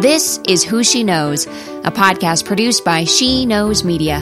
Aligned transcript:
This 0.00 0.38
is 0.46 0.62
Who 0.62 0.84
She 0.84 1.02
Knows, 1.02 1.46
a 1.48 1.90
podcast 1.90 2.44
produced 2.44 2.84
by 2.84 3.02
She 3.02 3.44
Knows 3.44 3.82
Media. 3.82 4.20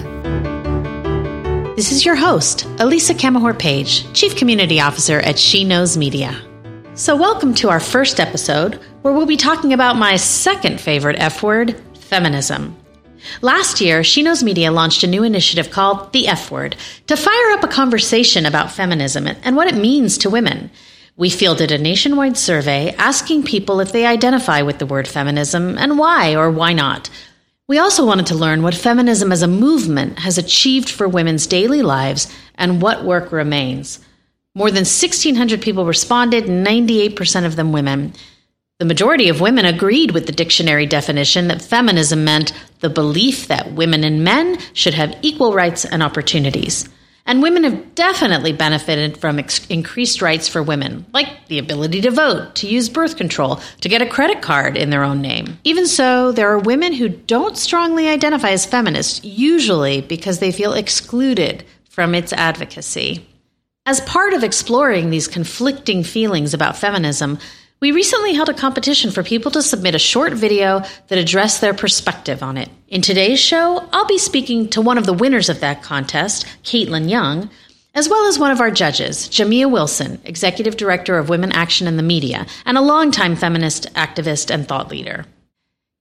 This 1.77 1.93
is 1.93 2.03
your 2.03 2.17
host, 2.17 2.65
Elisa 2.79 3.13
Camahort 3.13 3.59
Page, 3.59 4.11
Chief 4.15 4.35
Community 4.37 4.81
Officer 4.81 5.21
at 5.21 5.39
She 5.39 5.65
Knows 5.65 5.99
Media. 5.99 6.35
So, 6.95 7.15
welcome 7.15 7.53
to 7.57 7.69
our 7.69 7.79
first 7.79 8.21
episode 8.21 8.81
where 9.03 9.13
we'll 9.13 9.27
be 9.27 9.37
talking 9.37 9.75
about 9.75 9.97
my 9.97 10.17
second 10.17 10.81
favorite 10.81 11.17
F 11.19 11.43
word, 11.43 11.79
feminism. 11.99 12.75
Last 13.43 13.83
year, 13.83 14.03
She 14.03 14.23
Knows 14.23 14.43
Media 14.43 14.73
launched 14.73 15.05
a 15.05 15.07
new 15.07 15.25
initiative 15.25 15.71
called 15.71 16.11
The 16.15 16.27
F 16.27 16.51
Word 16.51 16.75
to 17.07 17.19
fire 17.19 17.51
up 17.51 17.63
a 17.63 17.69
conversation 17.69 18.47
about 18.47 18.73
feminism 18.73 19.27
and 19.27 19.57
what 19.57 19.69
it 19.69 19.77
means 19.77 20.17
to 20.19 20.31
women. 20.31 20.71
We 21.19 21.31
fielded 21.31 21.73
a 21.73 21.79
nationwide 21.79 22.37
survey 22.37 22.95
asking 22.99 23.45
people 23.45 23.81
if 23.81 23.91
they 23.91 24.05
identify 24.05 24.61
with 24.61 24.79
the 24.79 24.85
word 24.85 25.09
feminism 25.09 25.79
and 25.79 25.99
why 25.99 26.37
or 26.37 26.51
why 26.51 26.75
not. 26.75 27.09
We 27.69 27.79
also 27.79 28.05
wanted 28.05 28.27
to 28.27 28.35
learn 28.35 28.63
what 28.63 28.75
feminism 28.75 29.33
as 29.33 29.41
a 29.41 29.49
movement 29.49 30.19
has 30.19 30.37
achieved 30.37 30.91
for 30.91 31.09
women's 31.09 31.47
daily 31.47 31.81
lives 31.81 32.31
and 32.57 32.83
what 32.83 33.03
work 33.03 33.33
remains. 33.33 33.99
More 34.55 34.71
than 34.71 34.85
1,600 34.85 35.63
people 35.63 35.87
responded, 35.87 36.45
98% 36.45 37.47
of 37.47 37.57
them 37.57 37.73
women. 37.73 38.13
The 38.79 38.85
majority 38.85 39.31
of 39.31 39.41
women 39.41 39.65
agreed 39.65 40.11
with 40.11 40.27
the 40.27 40.33
dictionary 40.33 40.85
definition 40.85 41.49
that 41.49 41.63
feminism 41.63 42.25
meant 42.25 42.53
the 42.81 42.91
belief 42.91 43.49
that 43.49 43.73
women 43.73 44.05
and 44.05 44.23
men 44.23 44.59
should 44.75 44.93
have 44.93 45.17
equal 45.23 45.55
rights 45.55 45.87
and 45.87 46.03
opportunities. 46.03 46.87
And 47.27 47.43
women 47.43 47.65
have 47.65 47.95
definitely 47.97 48.53
benefited 48.53 49.19
from 49.19 49.41
ex- 49.41 49.67
increased 49.67 50.23
rights 50.23 50.49
for 50.49 50.63
women, 50.63 51.05
like 51.13 51.49
the 51.49 51.59
ability 51.59 52.01
to 52.03 52.11
vote, 52.13 52.55
to 52.57 52.69
use 52.69 52.89
birth 52.89 53.17
control, 53.17 53.61
to 53.81 53.89
get 53.89 54.01
a 54.01 54.07
credit 54.07 54.43
card 54.43 54.77
in 54.77 54.91
their 54.91 55.03
own 55.03 55.21
name. 55.21 55.59
Even 55.65 55.87
so, 55.87 56.31
there 56.31 56.51
are 56.51 56.59
women 56.59 56.93
who 56.93 57.09
don't 57.09 57.57
strongly 57.57 58.09
identify 58.09 58.51
as 58.51 58.65
feminists, 58.65 59.25
usually 59.25 60.01
because 60.01 60.39
they 60.39 60.53
feel 60.53 60.73
excluded 60.73 61.65
from 61.89 62.15
its 62.15 62.33
advocacy. 62.33 63.27
As 63.87 64.01
part 64.03 64.33
of 64.33 64.45
exploring 64.45 65.11
these 65.11 65.29
conflicting 65.29 66.05
feelings 66.05 66.55
about 66.55 66.77
feminism, 66.77 67.39
we 67.81 67.93
recently 67.93 68.33
held 68.33 68.49
a 68.49 68.55
competition 68.55 69.11
for 69.11 69.23
people 69.23 69.51
to 69.51 69.63
submit 69.63 69.95
a 69.95 69.99
short 69.99 70.33
video 70.33 70.83
that 71.09 71.19
addressed 71.19 71.61
their 71.61 71.75
perspective 71.75 72.43
on 72.43 72.57
it. 72.57 72.71
In 72.89 73.03
today's 73.03 73.39
show, 73.39 73.87
I'll 73.93 74.07
be 74.07 74.19
speaking 74.19 74.69
to 74.71 74.81
one 74.81 74.97
of 74.97 75.05
the 75.05 75.13
winners 75.13 75.49
of 75.49 75.61
that 75.61 75.83
contest, 75.83 76.47
Caitlin 76.63 77.11
Young, 77.11 77.51
as 77.95 78.09
well 78.09 78.27
as 78.27 78.39
one 78.39 78.51
of 78.51 78.61
our 78.61 78.71
judges, 78.71 79.29
Jamia 79.29 79.71
Wilson, 79.71 80.21
Executive 80.25 80.77
Director 80.77 81.19
of 81.19 81.29
Women 81.29 81.53
Action 81.53 81.87
in 81.87 81.97
the 81.97 82.03
Media, 82.03 82.47
and 82.65 82.79
a 82.79 82.83
longtime 82.83 83.37
feminist 83.37 83.93
activist 83.95 84.51
and 84.51 84.67
thought 84.67 84.91
leader. 84.91 85.27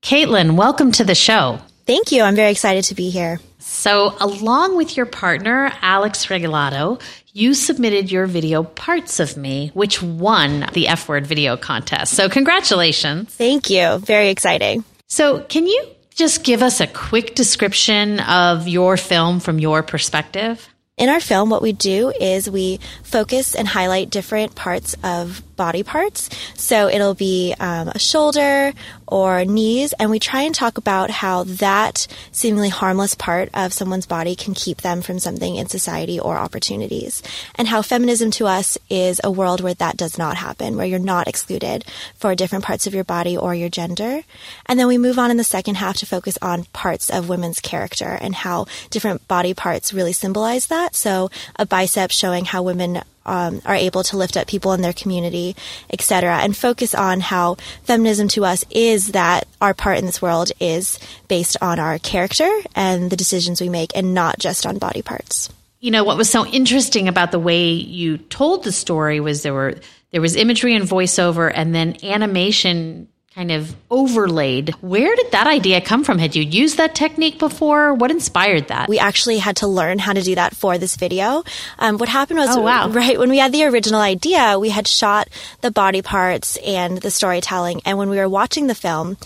Caitlin, 0.02 0.56
welcome 0.56 0.92
to 0.92 1.04
the 1.04 1.14
show. 1.14 1.58
Thank 1.86 2.10
you. 2.10 2.22
I'm 2.22 2.36
very 2.36 2.50
excited 2.50 2.84
to 2.84 2.94
be 2.94 3.10
here. 3.10 3.38
So, 3.68 4.14
along 4.20 4.76
with 4.76 4.96
your 4.96 5.06
partner, 5.06 5.72
Alex 5.82 6.26
Regalado, 6.26 7.02
you 7.32 7.52
submitted 7.52 8.12
your 8.12 8.26
video 8.26 8.62
Parts 8.62 9.18
of 9.18 9.36
Me, 9.36 9.72
which 9.74 10.00
won 10.00 10.66
the 10.72 10.86
F 10.86 11.08
Word 11.08 11.26
video 11.26 11.56
contest. 11.56 12.14
So, 12.14 12.28
congratulations. 12.28 13.34
Thank 13.34 13.68
you. 13.68 13.98
Very 13.98 14.28
exciting. 14.28 14.84
So, 15.08 15.40
can 15.40 15.66
you 15.66 15.84
just 16.14 16.44
give 16.44 16.62
us 16.62 16.80
a 16.80 16.86
quick 16.86 17.34
description 17.34 18.20
of 18.20 18.68
your 18.68 18.96
film 18.96 19.40
from 19.40 19.58
your 19.58 19.82
perspective? 19.82 20.68
In 20.96 21.08
our 21.08 21.20
film, 21.20 21.50
what 21.50 21.60
we 21.60 21.72
do 21.72 22.10
is 22.10 22.48
we 22.48 22.78
focus 23.02 23.56
and 23.56 23.66
highlight 23.66 24.10
different 24.10 24.54
parts 24.54 24.94
of 25.02 25.42
body 25.56 25.82
parts. 25.82 26.28
So 26.54 26.88
it'll 26.88 27.14
be 27.14 27.54
um, 27.58 27.88
a 27.88 27.98
shoulder 27.98 28.72
or 29.06 29.44
knees, 29.44 29.92
and 29.94 30.10
we 30.10 30.18
try 30.18 30.42
and 30.42 30.54
talk 30.54 30.78
about 30.78 31.10
how 31.10 31.44
that 31.44 32.06
seemingly 32.32 32.68
harmless 32.68 33.14
part 33.14 33.48
of 33.54 33.72
someone's 33.72 34.06
body 34.06 34.34
can 34.34 34.54
keep 34.54 34.82
them 34.82 35.00
from 35.00 35.18
something 35.18 35.56
in 35.56 35.68
society 35.68 36.18
or 36.18 36.36
opportunities. 36.36 37.22
And 37.54 37.68
how 37.68 37.82
feminism 37.82 38.30
to 38.32 38.46
us 38.46 38.76
is 38.90 39.20
a 39.22 39.30
world 39.30 39.60
where 39.60 39.74
that 39.74 39.96
does 39.96 40.18
not 40.18 40.36
happen, 40.36 40.76
where 40.76 40.86
you're 40.86 40.98
not 40.98 41.28
excluded 41.28 41.84
for 42.16 42.34
different 42.34 42.64
parts 42.64 42.86
of 42.86 42.94
your 42.94 43.04
body 43.04 43.36
or 43.36 43.54
your 43.54 43.68
gender. 43.68 44.22
And 44.66 44.78
then 44.78 44.88
we 44.88 44.98
move 44.98 45.18
on 45.18 45.30
in 45.30 45.36
the 45.36 45.44
second 45.44 45.76
half 45.76 45.96
to 45.98 46.06
focus 46.06 46.36
on 46.42 46.64
parts 46.72 47.10
of 47.10 47.28
women's 47.28 47.60
character 47.60 48.18
and 48.20 48.34
how 48.34 48.66
different 48.90 49.26
body 49.28 49.54
parts 49.54 49.94
really 49.94 50.12
symbolize 50.12 50.66
that. 50.66 50.94
So 50.94 51.30
a 51.56 51.66
bicep 51.66 52.10
showing 52.10 52.44
how 52.44 52.62
women 52.62 53.02
um, 53.26 53.60
are 53.66 53.74
able 53.74 54.02
to 54.04 54.16
lift 54.16 54.36
up 54.36 54.46
people 54.46 54.72
in 54.72 54.80
their 54.80 54.92
community, 54.92 55.54
etc., 55.90 56.38
and 56.38 56.56
focus 56.56 56.94
on 56.94 57.20
how 57.20 57.56
feminism 57.82 58.28
to 58.28 58.44
us 58.44 58.64
is 58.70 59.08
that 59.08 59.46
our 59.60 59.74
part 59.74 59.98
in 59.98 60.06
this 60.06 60.22
world 60.22 60.50
is 60.60 60.98
based 61.28 61.56
on 61.60 61.78
our 61.78 61.98
character 61.98 62.50
and 62.74 63.10
the 63.10 63.16
decisions 63.16 63.60
we 63.60 63.68
make, 63.68 63.94
and 63.94 64.14
not 64.14 64.38
just 64.38 64.64
on 64.64 64.78
body 64.78 65.02
parts. 65.02 65.50
You 65.80 65.90
know 65.90 66.04
what 66.04 66.16
was 66.16 66.30
so 66.30 66.46
interesting 66.46 67.06
about 67.06 67.32
the 67.32 67.38
way 67.38 67.68
you 67.68 68.16
told 68.18 68.64
the 68.64 68.72
story 68.72 69.20
was 69.20 69.42
there 69.42 69.52
were 69.52 69.74
there 70.12 70.20
was 70.20 70.36
imagery 70.36 70.74
and 70.74 70.88
voiceover, 70.88 71.52
and 71.54 71.74
then 71.74 71.96
animation 72.02 73.08
kind 73.36 73.52
of 73.52 73.76
overlaid. 73.90 74.70
Where 74.80 75.14
did 75.14 75.32
that 75.32 75.46
idea 75.46 75.82
come 75.82 76.04
from? 76.04 76.18
Had 76.18 76.34
you 76.34 76.42
used 76.42 76.78
that 76.78 76.94
technique 76.94 77.38
before? 77.38 77.92
What 77.92 78.10
inspired 78.10 78.68
that? 78.68 78.88
We 78.88 78.98
actually 78.98 79.36
had 79.36 79.56
to 79.56 79.66
learn 79.66 79.98
how 79.98 80.14
to 80.14 80.22
do 80.22 80.34
that 80.36 80.56
for 80.56 80.78
this 80.78 80.96
video. 80.96 81.44
Um, 81.78 81.98
what 81.98 82.08
happened 82.08 82.38
was, 82.38 82.56
oh, 82.56 82.62
wow. 82.62 82.88
right, 82.90 83.18
when 83.18 83.28
we 83.28 83.36
had 83.36 83.52
the 83.52 83.64
original 83.64 84.00
idea, 84.00 84.58
we 84.58 84.70
had 84.70 84.88
shot 84.88 85.28
the 85.60 85.70
body 85.70 86.00
parts 86.00 86.56
and 86.64 86.96
the 86.96 87.10
storytelling. 87.10 87.82
And 87.84 87.98
when 87.98 88.08
we 88.08 88.16
were 88.16 88.28
watching 88.28 88.68
the 88.68 88.74
film, 88.74 89.18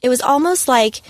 it 0.00 0.08
was 0.08 0.20
almost 0.20 0.68
like 0.68 1.02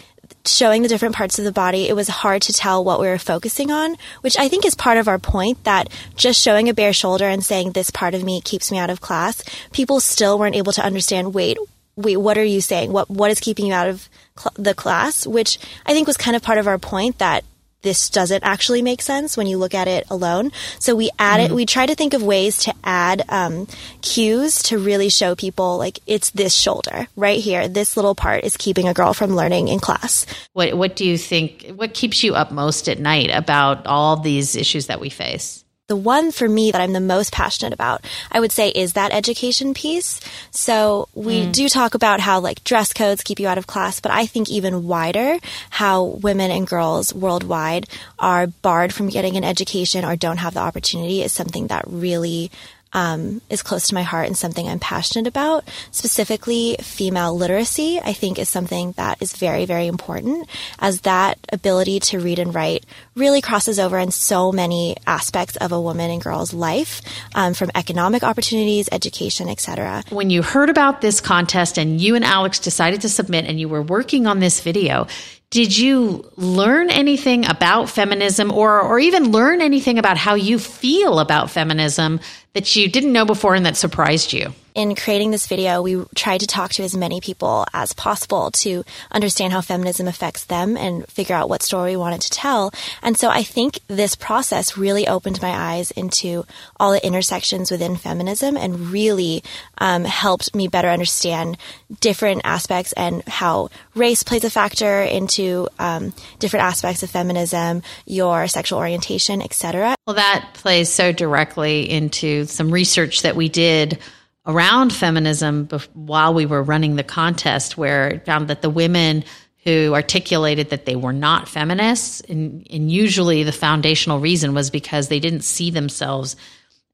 showing 0.47 0.81
the 0.81 0.89
different 0.89 1.15
parts 1.15 1.39
of 1.39 1.45
the 1.45 1.53
body, 1.53 1.91
it 1.91 1.95
was 1.95 2.09
hard 2.09 2.41
to 2.41 2.55
tell 2.55 2.83
what 2.83 3.01
we 3.01 3.07
were 3.07 3.19
focusing 3.19 3.71
on, 3.71 3.97
which 4.23 4.39
I 4.39 4.49
think 4.49 4.65
is 4.65 4.75
part 4.75 4.97
of 4.97 5.09
our 5.09 5.19
point 5.19 5.65
that 5.65 5.91
just 6.17 6.41
showing 6.41 6.71
a 6.71 6.75
bare 6.75 6.95
shoulder 6.95 7.27
and 7.27 7.45
saying 7.45 7.73
this 7.73 7.91
part 7.91 8.15
of 8.15 8.25
me 8.25 8.41
keeps 8.41 8.73
me 8.73 8.79
out 8.79 8.89
of 8.89 9.03
class, 9.03 9.45
people 9.73 10.01
still 10.01 10.39
weren't 10.39 10.57
able 10.57 10.73
to 10.73 10.83
understand, 10.83 11.35
wait, 11.35 11.59
wait, 11.97 12.17
what 12.17 12.39
are 12.39 12.45
you 12.45 12.61
saying? 12.61 12.93
What 12.93 13.11
what 13.11 13.31
is 13.31 13.41
keeping 13.41 13.67
you 13.67 13.75
out 13.75 13.89
of 13.89 14.09
cl- 14.39 14.55
the 14.57 14.75
class? 14.75 15.27
Which 15.27 15.59
I 15.87 15.93
think 15.93 16.07
was 16.07 16.17
kind 16.17 16.37
of 16.37 16.43
part 16.43 16.59
of 16.59 16.67
our 16.67 16.79
point 16.79 17.19
that 17.19 17.45
this 17.83 18.11
doesn't 18.11 18.45
actually 18.45 18.83
make 18.83 19.01
sense 19.01 19.37
when 19.37 19.47
you 19.47 19.57
look 19.57 19.75
at 19.75 19.89
it 19.89 20.07
alone. 20.11 20.51
So 20.79 20.95
we 20.95 21.11
add 21.19 21.41
mm-hmm. 21.41 21.53
it. 21.53 21.57
We 21.57 21.67
try 21.67 21.87
to 21.87 21.95
think 21.95 22.15
of 22.15 22.23
ways 22.23 22.59
to 22.65 22.75
add 22.85 23.25
um, 23.29 23.67
cues 24.03 24.63
to 24.65 24.79
really 24.79 25.09
show 25.09 25.35
people 25.35 25.79
like 25.79 26.01
it's 26.07 26.31
this 26.31 26.55
shoulder 26.55 27.07
right 27.17 27.41
here. 27.41 27.69
This 27.69 27.97
little 27.97 28.15
part 28.15 28.45
is 28.45 28.57
keeping 28.57 28.89
a 28.89 28.95
girl 28.95 29.15
from 29.15 29.35
learning 29.35 29.69
in 29.69 29.81
class. 29.81 30.27
What 30.53 30.77
What 30.77 30.97
do 30.97 31.07
you 31.07 31.17
think? 31.17 31.71
What 31.75 31.95
keeps 31.95 32.23
you 32.23 32.35
up 32.35 32.51
most 32.51 32.89
at 32.89 32.99
night 32.99 33.31
about 33.33 33.87
all 33.87 34.17
these 34.17 34.57
issues 34.57 34.87
that 34.87 35.01
we 35.01 35.09
face? 35.09 35.65
The 35.91 35.97
one 35.97 36.31
for 36.31 36.49
me 36.49 36.71
that 36.71 36.81
I'm 36.81 36.93
the 36.93 37.01
most 37.01 37.33
passionate 37.33 37.73
about, 37.73 38.05
I 38.31 38.39
would 38.39 38.53
say, 38.53 38.69
is 38.69 38.93
that 38.93 39.11
education 39.11 39.75
piece. 39.75 40.21
So 40.53 41.09
we 41.15 41.41
mm. 41.41 41.53
do 41.53 41.69
talk 41.69 41.95
about 41.95 42.21
how 42.21 42.39
like 42.39 42.63
dress 42.63 42.93
codes 42.93 43.25
keep 43.25 43.41
you 43.41 43.49
out 43.49 43.59
of 43.59 43.67
class, 43.67 43.99
but 43.99 44.13
I 44.13 44.27
think 44.27 44.49
even 44.49 44.87
wider, 44.87 45.39
how 45.69 46.05
women 46.05 46.53
and 46.53 46.65
girls 46.65 47.13
worldwide 47.13 47.89
are 48.21 48.47
barred 48.47 48.95
from 48.95 49.09
getting 49.09 49.37
an 49.37 49.43
education 49.43 50.05
or 50.05 50.15
don't 50.15 50.37
have 50.37 50.55
the 50.55 50.61
opportunity 50.61 51.23
is 51.23 51.33
something 51.33 51.67
that 51.67 51.83
really 51.89 52.53
um, 52.93 53.41
is 53.49 53.63
close 53.63 53.89
to 53.89 53.95
my 53.95 54.03
heart 54.03 54.27
and 54.27 54.37
something 54.37 54.69
I'm 54.69 54.79
passionate 54.79 55.27
about. 55.27 55.65
Specifically, 55.91 56.77
female 56.81 57.37
literacy, 57.37 58.01
I 58.03 58.13
think, 58.13 58.39
is 58.39 58.49
something 58.49 58.93
that 58.93 59.23
is 59.23 59.37
very, 59.37 59.65
very 59.65 59.87
important 59.87 60.49
as 60.79 61.03
that 61.03 61.39
ability 61.53 62.01
to 62.01 62.21
read 62.21 62.39
and 62.39 62.55
write 62.55 62.85
really 63.15 63.41
crosses 63.41 63.79
over 63.79 63.99
in 63.99 64.11
so 64.11 64.53
many 64.53 64.97
aspects 65.07 65.57
of 65.57 65.73
a 65.73 65.81
woman 65.81 66.11
and 66.11 66.23
girl's 66.23 66.53
life, 66.53 67.03
um, 67.35 67.55
from 67.55 67.71
economic 67.75 68.23
opportunities, 68.23 68.89
education, 68.93 69.49
etc. 69.49 70.03
When 70.11 70.31
you 70.31 70.43
heard 70.43 70.71
about 70.71 71.01
this 71.01 71.21
contest 71.21 71.79
and 71.79 72.01
you 72.01 72.15
and 72.17 72.25
Alex 72.25 72.59
decided 72.59 73.01
to 73.03 73.09
submit 73.09 73.45
and 73.47 73.61
you 73.61 73.69
were 73.69 73.83
working 73.83 74.27
on 74.27 74.41
this 74.41 74.61
video, 74.61 75.07
did 75.51 75.77
you 75.77 76.31
learn 76.37 76.91
anything 76.91 77.45
about 77.45 77.91
feminism 77.91 78.53
or, 78.53 78.81
or 78.81 79.01
even 79.01 79.33
learn 79.33 79.61
anything 79.61 79.99
about 79.99 80.17
how 80.17 80.35
you 80.35 80.59
feel 80.59 81.19
about 81.19 81.51
feminism 81.51 82.21
that 82.53 82.77
you 82.77 82.89
didn't 82.89 83.13
know 83.13 83.25
before 83.25 83.57
and 83.57 83.67
that 83.67 83.77
surprised 83.77 84.33
you? 84.33 84.53
In 84.75 84.95
creating 84.95 85.33
this 85.33 85.49
video, 85.49 85.83
we 85.83 86.05
tried 86.15 86.39
to 86.41 86.47
talk 86.47 86.71
to 86.73 86.85
as 86.85 86.97
many 86.97 87.21
people 87.21 87.67
as 87.75 87.93
possible 87.93 88.53
to 88.53 88.85
understand 89.11 89.53
how 89.53 89.61
feminism 89.61 90.07
affects 90.07 90.45
them 90.45 90.77
and 90.77 91.07
figure 91.09 91.35
out 91.35 91.49
what 91.49 91.63
story 91.63 91.93
we 91.93 91.97
wanted 91.97 92.21
to 92.21 92.31
tell. 92.31 92.73
And 93.03 93.19
so 93.19 93.29
I 93.29 93.43
think 93.43 93.81
this 93.89 94.15
process 94.15 94.77
really 94.77 95.09
opened 95.09 95.43
my 95.43 95.51
eyes 95.51 95.91
into 95.91 96.45
all 96.79 96.93
the 96.93 97.05
intersections 97.05 97.71
within 97.71 97.97
feminism 97.97 98.57
and 98.57 98.91
really 98.91 99.43
um, 99.79 100.05
helped 100.05 100.55
me 100.55 100.69
better 100.69 100.89
understand 100.89 101.59
different 102.01 102.43
aspects 102.45 102.93
and 102.93 103.27
how 103.27 103.71
race 103.97 104.23
plays 104.23 104.45
a 104.45 104.51
factor 104.51 105.03
into 105.03 105.69
um, 105.81 106.15
different 106.39 106.65
aspects 106.65 107.03
of 107.03 107.11
feminism, 107.11 107.83
your 108.07 108.47
sexual 108.47 108.79
orientation, 108.79 109.43
etc. 109.43 109.97
Well, 110.07 110.17
that 110.17 110.51
plays 110.55 110.89
so 110.89 111.11
directly 111.11 111.91
into 111.91 112.45
some 112.45 112.71
research 112.71 113.23
that 113.23 113.35
we 113.35 113.49
did 113.49 113.99
around 114.47 114.93
feminism 114.93 115.69
while 115.93 116.35
we 116.35 116.47
were 116.47 116.63
running 116.63 116.97
the 116.97 117.05
contest, 117.05 117.77
where 117.77 118.09
it 118.09 118.25
found 118.25 118.49
that 118.49 118.63
the 118.63 118.71
women 118.71 119.25
who 119.65 119.93
articulated 119.95 120.71
that 120.71 120.87
they 120.87 120.97
were 120.97 121.13
not 121.13 121.49
feminists, 121.49 122.21
and, 122.23 122.67
and 122.71 122.91
usually 122.91 123.43
the 123.43 123.53
foundational 123.53 124.19
reason 124.19 124.55
was 124.55 124.71
because 124.71 125.09
they 125.09 125.21
didn't 125.21 125.43
see 125.43 125.71
themselves 125.71 126.35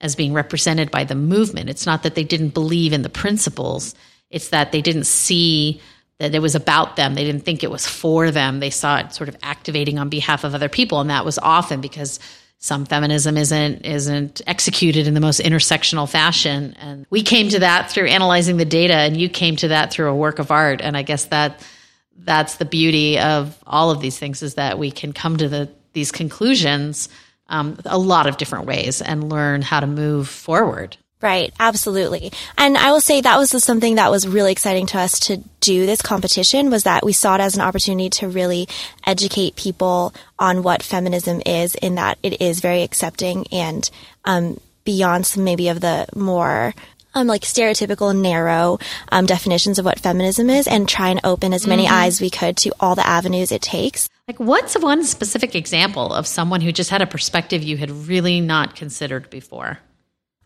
as 0.00 0.16
being 0.16 0.32
represented 0.32 0.90
by 0.90 1.04
the 1.04 1.14
movement. 1.14 1.70
It's 1.70 1.87
not 1.87 2.02
that 2.02 2.16
they 2.16 2.25
didn't 2.25 2.54
believe 2.54 2.93
in 2.93 3.02
the 3.02 3.08
principles, 3.08 3.94
it's 4.31 4.48
that 4.48 4.72
they 4.72 4.82
didn't 4.82 5.06
see 5.06 5.81
that 6.19 6.34
it 6.34 6.40
was 6.40 6.54
about 6.54 6.96
them. 6.96 7.14
They 7.14 7.25
didn't 7.25 7.44
think 7.44 7.62
it 7.62 7.70
was 7.70 7.87
for 7.87 8.31
them. 8.31 8.58
They 8.58 8.70
saw 8.70 8.98
it 8.98 9.12
sort 9.12 9.28
of 9.28 9.37
activating 9.43 9.98
on 9.98 10.08
behalf 10.08 10.44
of 10.44 10.54
other 10.54 10.69
people. 10.69 11.00
And 11.00 11.10
that 11.10 11.25
was 11.25 11.38
often 11.38 11.81
because 11.81 12.19
some 12.58 12.87
feminism 12.87 13.37
isn't 13.37 13.85
isn't 13.85 14.41
executed 14.47 15.06
in 15.06 15.14
the 15.14 15.20
most 15.20 15.41
intersectional 15.41 16.08
fashion. 16.08 16.75
And 16.81 17.06
we 17.11 17.23
came 17.23 17.49
to 17.50 17.61
that 17.61 17.91
through 17.91 18.06
analyzing 18.06 18.56
the 18.56 18.64
data 18.64 18.94
and 18.94 19.17
you 19.17 19.29
came 19.29 19.56
to 19.56 19.69
that 19.69 19.93
through 19.93 20.08
a 20.08 20.14
work 20.14 20.38
of 20.38 20.50
art. 20.50 20.81
And 20.81 20.97
I 20.97 21.03
guess 21.03 21.26
that 21.26 21.64
that's 22.19 22.56
the 22.56 22.64
beauty 22.64 23.19
of 23.19 23.56
all 23.67 23.91
of 23.91 24.00
these 24.00 24.19
things 24.19 24.43
is 24.43 24.55
that 24.55 24.79
we 24.79 24.91
can 24.91 25.12
come 25.12 25.37
to 25.37 25.49
the 25.49 25.70
these 25.93 26.12
conclusions 26.12 27.08
um, 27.49 27.79
a 27.85 27.99
lot 27.99 28.26
of 28.26 28.37
different 28.37 28.67
ways 28.67 29.00
and 29.00 29.31
learn 29.31 29.62
how 29.62 29.81
to 29.81 29.87
move 29.87 30.29
forward. 30.29 30.97
Right, 31.23 31.53
absolutely. 31.59 32.31
And 32.59 32.77
I 32.77 32.93
will 32.93 33.01
say 33.01 33.23
that 33.23 33.39
was 33.39 33.51
something 33.65 33.95
that 33.95 34.11
was 34.11 34.29
really 34.29 34.53
exciting 34.53 34.87
to 34.89 34.99
us 34.99 35.19
to 35.21 35.39
do 35.61 35.87
this 35.87 36.03
competition 36.03 36.69
was 36.69 36.85
that 36.85 37.07
we 37.07 37.15
saw 37.15 37.37
it 37.37 37.41
as 37.41 37.57
an 37.57 37.63
opportunity 37.63 38.11
to 38.11 38.29
really 38.29 38.69
educate 39.07 39.57
people 39.57 40.13
on 40.39 40.63
what 40.63 40.83
feminism 40.83 41.41
is 41.47 41.75
in 41.77 41.95
that 41.95 42.19
it 42.23 42.43
is 42.43 42.61
very 42.61 42.83
accepting 42.83 43.47
and 43.51 43.91
um, 44.27 44.61
beyond 44.85 45.27
some 45.27 45.43
maybe 45.43 45.69
of 45.69 45.81
the 45.81 46.07
more 46.15 46.75
um, 47.15 47.27
like 47.27 47.43
stereotypical 47.43 48.15
narrow 48.15 48.79
um, 49.11 49.25
definitions 49.25 49.79
of 49.79 49.87
what 49.87 49.99
feminism 49.99 50.51
is 50.51 50.69
and 50.69 50.87
try 50.87 51.09
and 51.09 51.21
open 51.25 51.55
as 51.55 51.67
many 51.67 51.87
mm-hmm. 51.87 51.95
eyes 51.95 52.21
we 52.21 52.29
could 52.29 52.59
to 52.59 52.73
all 52.79 52.95
the 52.95 53.07
avenues 53.07 53.51
it 53.51 53.63
takes. 53.63 54.11
Like, 54.29 54.39
what's 54.39 54.79
one 54.79 55.03
specific 55.03 55.55
example 55.55 56.13
of 56.13 56.27
someone 56.27 56.61
who 56.61 56.73
just 56.73 56.91
had 56.91 57.01
a 57.01 57.07
perspective 57.07 57.63
you 57.63 57.79
had 57.79 57.91
really 57.91 58.41
not 58.41 58.77
considered 58.77 59.31
before? 59.31 59.79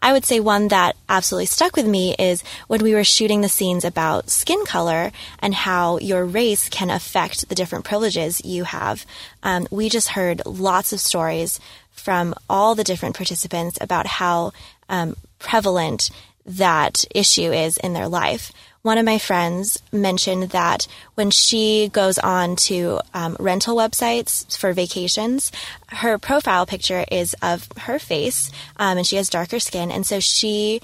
I 0.00 0.12
would 0.12 0.24
say 0.24 0.40
one 0.40 0.68
that 0.68 0.96
absolutely 1.08 1.46
stuck 1.46 1.76
with 1.76 1.86
me 1.86 2.14
is 2.18 2.42
when 2.66 2.82
we 2.82 2.94
were 2.94 3.04
shooting 3.04 3.40
the 3.40 3.48
scenes 3.48 3.84
about 3.84 4.30
skin 4.30 4.64
color 4.64 5.12
and 5.38 5.54
how 5.54 5.98
your 5.98 6.24
race 6.24 6.68
can 6.68 6.90
affect 6.90 7.48
the 7.48 7.54
different 7.54 7.84
privileges 7.84 8.44
you 8.44 8.64
have. 8.64 9.04
Um, 9.42 9.66
we 9.70 9.88
just 9.88 10.10
heard 10.10 10.42
lots 10.46 10.92
of 10.92 11.00
stories 11.00 11.60
from 11.90 12.34
all 12.48 12.74
the 12.74 12.84
different 12.84 13.16
participants 13.16 13.78
about 13.80 14.06
how 14.06 14.52
um, 14.88 15.16
prevalent 15.38 16.10
that 16.46 17.04
issue 17.14 17.52
is 17.52 17.76
in 17.76 17.92
their 17.92 18.08
life 18.08 18.52
one 18.82 18.98
of 18.98 19.04
my 19.04 19.18
friends 19.18 19.82
mentioned 19.92 20.50
that 20.50 20.86
when 21.14 21.30
she 21.30 21.90
goes 21.92 22.18
on 22.18 22.56
to 22.56 23.00
um, 23.12 23.36
rental 23.38 23.76
websites 23.76 24.56
for 24.56 24.72
vacations, 24.72 25.52
her 25.88 26.18
profile 26.18 26.64
picture 26.66 27.04
is 27.10 27.34
of 27.42 27.68
her 27.76 27.98
face, 27.98 28.50
um, 28.76 28.98
and 28.98 29.06
she 29.06 29.16
has 29.16 29.28
darker 29.28 29.60
skin, 29.60 29.90
and 29.90 30.06
so 30.06 30.18
she 30.18 30.80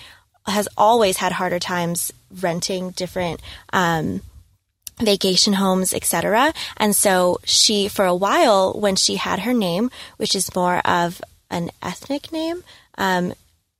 has 0.47 0.69
always 0.77 1.17
had 1.17 1.33
harder 1.33 1.59
times 1.59 2.13
renting 2.41 2.91
different. 2.91 3.41
Um, 3.73 4.21
vacation 4.99 5.53
homes, 5.53 5.93
etc. 5.93 6.55
And 6.79 6.97
so 6.97 7.39
she, 7.45 7.87
for 7.87 8.07
a 8.07 8.15
while, 8.15 8.73
when 8.73 8.97
she 8.97 9.17
had 9.17 9.41
her 9.41 9.53
name, 9.53 9.91
which 10.17 10.35
is 10.35 10.55
more 10.55 10.79
of 10.87 11.21
an 11.51 11.71
ethnic 11.83 12.33
name, 12.33 12.65
um, 12.97 13.35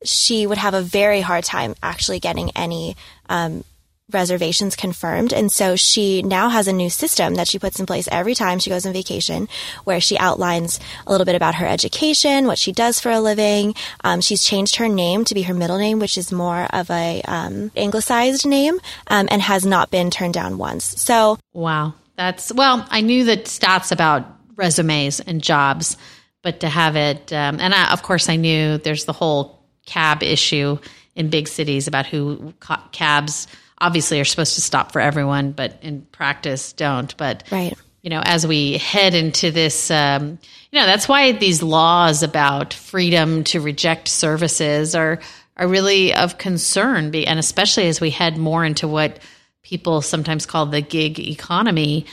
she 0.05 0.47
would 0.47 0.59
have 0.59 0.75
a 0.75 0.83
very 0.83 1.23
hard 1.23 1.45
time 1.45 1.75
actually 1.83 2.21
getting 2.21 2.51
any 2.55 2.97
um, 3.31 3.65
reservations 4.13 4.77
confirmed. 4.77 5.33
And 5.33 5.51
so 5.51 5.75
she 5.75 6.23
now 6.23 6.49
has 6.49 6.69
a 6.69 6.73
new 6.73 6.89
system 6.89 7.35
that 7.35 7.49
she 7.49 7.59
puts 7.59 7.81
in 7.81 7.87
place 7.87 8.09
every 8.13 8.35
time 8.35 8.59
she 8.59 8.71
goes 8.71 8.87
on 8.87 8.93
vacation 8.93 9.49
where 9.85 10.01
she 10.01 10.17
outlines 10.19 10.79
a 11.07 11.11
little 11.11 11.25
bit 11.25 11.35
about 11.35 11.57
her 11.57 11.67
education, 11.67 12.47
what 12.47 12.59
she 12.59 12.71
does 12.73 13.01
for 13.01 13.11
a 13.11 13.21
living. 13.21 13.75
Um, 14.05 14.21
she's 14.21 14.45
changed 14.45 14.77
her 14.77 14.89
name 14.89 15.25
to 15.25 15.35
be 15.35 15.43
her 15.43 15.55
middle 15.55 15.79
name, 15.79 15.99
which 15.99 16.17
is 16.17 16.31
more 16.31 16.67
of 16.71 16.91
a 16.91 17.23
um, 17.23 17.73
anglicized 17.77 18.47
name 18.47 18.79
um, 19.09 19.29
and 19.31 19.43
has 19.43 19.67
not 19.67 19.91
been 19.91 20.11
turned 20.11 20.35
down 20.35 20.59
once. 20.59 20.85
So, 21.01 21.39
wow. 21.53 21.95
That's, 22.17 22.53
well, 22.53 22.87
I 22.91 23.03
knew 23.03 23.25
the 23.25 23.37
stats 23.39 23.93
about 23.93 24.25
resumes 24.55 25.21
and 25.21 25.43
jobs, 25.43 25.99
but 26.43 26.61
to 26.61 26.69
have 26.69 26.97
it, 26.97 27.31
um, 27.33 27.61
and 27.61 27.75
I, 27.75 27.93
of 27.93 28.03
course, 28.03 28.31
I 28.31 28.37
knew 28.37 28.79
there's 28.79 29.05
the 29.05 29.13
whole 29.13 29.63
cab 29.85 30.23
issue 30.23 30.79
in 31.15 31.29
big 31.29 31.49
cities 31.49 31.87
about 31.87 32.07
who 32.07 32.55
cabs 32.93 33.47
obviously 33.79 34.21
are 34.21 34.25
supposed 34.25 34.55
to 34.55 34.61
stop 34.61 34.93
for 34.93 35.01
everyone, 35.01 35.53
but 35.53 35.79
in 35.83 36.03
practice 36.13 36.73
don't. 36.73 37.17
But 37.17 37.45
right. 37.51 37.75
you 38.03 38.11
know, 38.11 38.23
as 38.25 38.47
we 38.47 38.79
head 38.79 39.15
into 39.15 39.51
this, 39.51 39.91
um, 39.91 40.39
you 40.71 40.81
know, 40.81 40.87
that's 40.87 41.09
why 41.09 41.33
these 41.33 41.63
laws 41.63 42.23
about 42.23 42.75
freedom 42.75 43.45
to 43.45 43.61
reject 43.61 44.09
services 44.09 44.95
are 44.95 45.21
are 45.57 45.69
really 45.69 46.15
of 46.15 46.37
concern, 46.39 47.15
and 47.15 47.39
especially 47.39 47.89
as 47.89 48.01
we 48.01 48.11
head 48.11 48.37
more 48.37 48.65
into 48.65 48.87
what 48.87 49.19
people 49.63 50.03
sometimes 50.03 50.47
call 50.47 50.67
the 50.67 50.83
gig 50.83 51.19
economy 51.19 52.07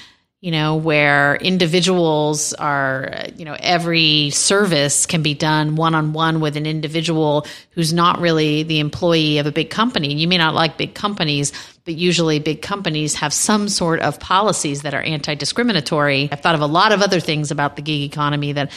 you 0.44 0.52
know, 0.52 0.76
where 0.76 1.38
individuals 1.38 2.52
are, 2.56 3.28
you 3.38 3.46
know, 3.46 3.56
every 3.58 4.30
service 4.32 5.06
can 5.06 5.24
be 5.24 5.34
done 5.34 5.78
one 5.78 5.96
on 5.96 6.12
one 6.12 6.42
with 6.42 6.58
an 6.58 6.66
individual 6.66 7.48
who's 7.70 7.94
not 7.94 8.20
really 8.20 8.64
the 8.64 8.80
employee 8.80 9.38
of 9.38 9.46
a 9.46 9.54
big 9.54 9.70
company. 9.70 10.14
You 10.14 10.28
may 10.28 10.38
not 10.38 10.54
like 10.54 10.78
big 10.78 10.96
companies, 10.96 11.54
but 11.86 11.94
usually 11.94 12.40
big 12.40 12.62
companies 12.62 13.16
have 13.16 13.32
some 13.32 13.70
sort 13.70 14.02
of 14.02 14.20
policies 14.20 14.82
that 14.82 14.94
are 14.94 15.02
anti 15.02 15.34
discriminatory. 15.34 16.28
I've 16.30 16.42
thought 16.42 16.56
of 16.56 16.62
a 16.62 16.68
lot 16.68 16.92
of 16.92 17.02
other 17.02 17.22
things 17.22 17.50
about 17.50 17.78
the 17.78 17.82
gig 17.82 18.02
economy 18.02 18.52
that 18.52 18.74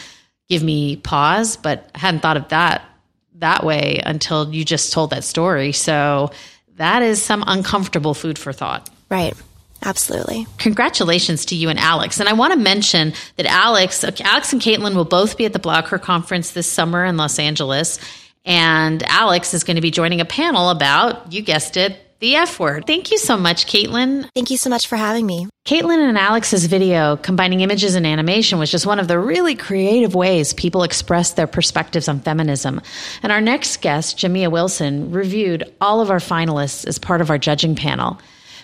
give 0.48 0.62
me 0.62 0.94
pause, 0.94 1.56
but 1.56 1.90
I 1.96 1.98
hadn't 1.98 2.20
thought 2.20 2.36
of 2.36 2.46
that 2.50 2.84
that 3.38 3.64
way 3.64 4.00
until 4.06 4.54
you 4.54 4.64
just 4.64 4.92
told 4.92 5.10
that 5.10 5.24
story. 5.24 5.72
So 5.72 6.30
that 6.76 7.02
is 7.02 7.20
some 7.20 7.42
uncomfortable 7.44 8.14
food 8.14 8.38
for 8.38 8.52
thought. 8.52 8.88
Right. 9.10 9.34
Absolutely. 9.82 10.46
Congratulations 10.58 11.44
to 11.46 11.54
you 11.54 11.68
and 11.68 11.78
Alex. 11.78 12.18
And 12.18 12.28
I 12.28 12.32
want 12.32 12.52
to 12.52 12.58
mention 12.58 13.12
that 13.36 13.46
Alex, 13.46 14.02
Alex 14.02 14.52
and 14.52 14.60
Caitlin 14.60 14.94
will 14.94 15.04
both 15.04 15.36
be 15.36 15.44
at 15.44 15.52
the 15.52 15.58
BlogHer 15.58 16.00
conference 16.00 16.52
this 16.52 16.70
summer 16.70 17.04
in 17.04 17.16
Los 17.16 17.38
Angeles. 17.38 17.98
And 18.44 19.02
Alex 19.04 19.54
is 19.54 19.64
going 19.64 19.74
to 19.74 19.80
be 19.80 19.90
joining 19.90 20.20
a 20.20 20.24
panel 20.24 20.70
about, 20.70 21.32
you 21.32 21.42
guessed 21.42 21.76
it, 21.76 22.00
the 22.20 22.36
F 22.36 22.58
word. 22.58 22.86
Thank 22.86 23.10
you 23.10 23.18
so 23.18 23.36
much, 23.36 23.66
Caitlin. 23.66 24.28
Thank 24.34 24.50
you 24.50 24.56
so 24.56 24.70
much 24.70 24.86
for 24.86 24.96
having 24.96 25.26
me. 25.26 25.48
Caitlin 25.66 26.08
and 26.08 26.16
Alex's 26.16 26.66
video 26.66 27.16
combining 27.16 27.60
images 27.60 27.94
and 27.94 28.06
animation 28.06 28.58
was 28.58 28.70
just 28.70 28.86
one 28.86 29.00
of 29.00 29.08
the 29.08 29.18
really 29.18 29.54
creative 29.54 30.14
ways 30.14 30.54
people 30.54 30.82
express 30.82 31.32
their 31.32 31.46
perspectives 31.46 32.08
on 32.08 32.20
feminism. 32.20 32.80
And 33.22 33.32
our 33.32 33.40
next 33.40 33.82
guest, 33.82 34.16
Jamia 34.16 34.50
Wilson, 34.50 35.10
reviewed 35.10 35.72
all 35.80 36.00
of 36.00 36.10
our 36.10 36.20
finalists 36.20 36.86
as 36.86 36.98
part 36.98 37.20
of 37.20 37.30
our 37.30 37.38
judging 37.38 37.74
panel. 37.74 38.18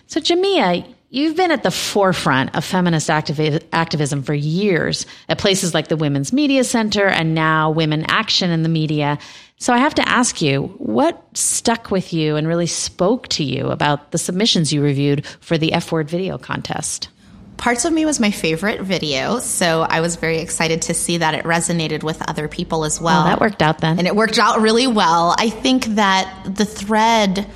So, 0.07 0.21
Jamia, 0.21 0.87
You've 1.15 1.37
been 1.37 1.51
at 1.51 1.63
the 1.63 1.71
forefront 1.71 2.57
of 2.57 2.65
feminist 2.65 3.11
activi- 3.11 3.63
activism 3.71 4.23
for 4.23 4.33
years 4.33 5.05
at 5.29 5.37
places 5.37 5.75
like 5.75 5.89
the 5.89 5.97
Women's 5.99 6.33
Media 6.33 6.65
Center 6.65 7.07
and 7.07 7.35
now 7.35 7.71
Women 7.71 8.07
Action 8.09 8.51
in 8.51 8.63
the 8.63 8.71
Media. 8.71 9.19
So 9.59 9.75
I 9.75 9.77
have 9.77 9.95
to 9.97 10.09
ask 10.09 10.41
you, 10.41 10.69
what 10.79 11.23
stuck 11.37 11.91
with 11.91 12.15
you 12.15 12.37
and 12.37 12.49
really 12.49 12.67
spoke 12.67 13.29
to 13.29 13.45
you 13.45 13.67
about 13.67 14.13
the 14.13 14.17
submissions 14.17 14.73
you 14.73 14.83
reviewed 14.83 15.27
for 15.41 15.59
the 15.59 15.75
F 15.75 15.93
Word 15.93 16.09
video 16.09 16.39
contest? 16.39 17.11
Parts 17.59 17.85
of 17.85 17.93
Me 17.93 18.07
was 18.07 18.19
my 18.19 18.31
favorite 18.31 18.81
video, 18.81 19.39
so 19.39 19.83
I 19.83 20.01
was 20.01 20.17
very 20.17 20.39
excited 20.39 20.81
to 20.83 20.95
see 20.95 21.19
that 21.19 21.35
it 21.35 21.45
resonated 21.45 22.03
with 22.03 22.27
other 22.27 22.49
people 22.49 22.87
as 22.87 22.99
well. 22.99 23.23
well 23.23 23.27
that 23.27 23.39
worked 23.39 23.61
out 23.61 23.83
then. 23.83 23.99
And 23.99 24.07
it 24.07 24.17
worked 24.17 24.39
out 24.39 24.63
really 24.63 24.87
well. 24.87 25.35
I 25.39 25.51
think 25.51 25.85
that 25.97 26.55
the 26.57 26.65
thread 26.65 27.47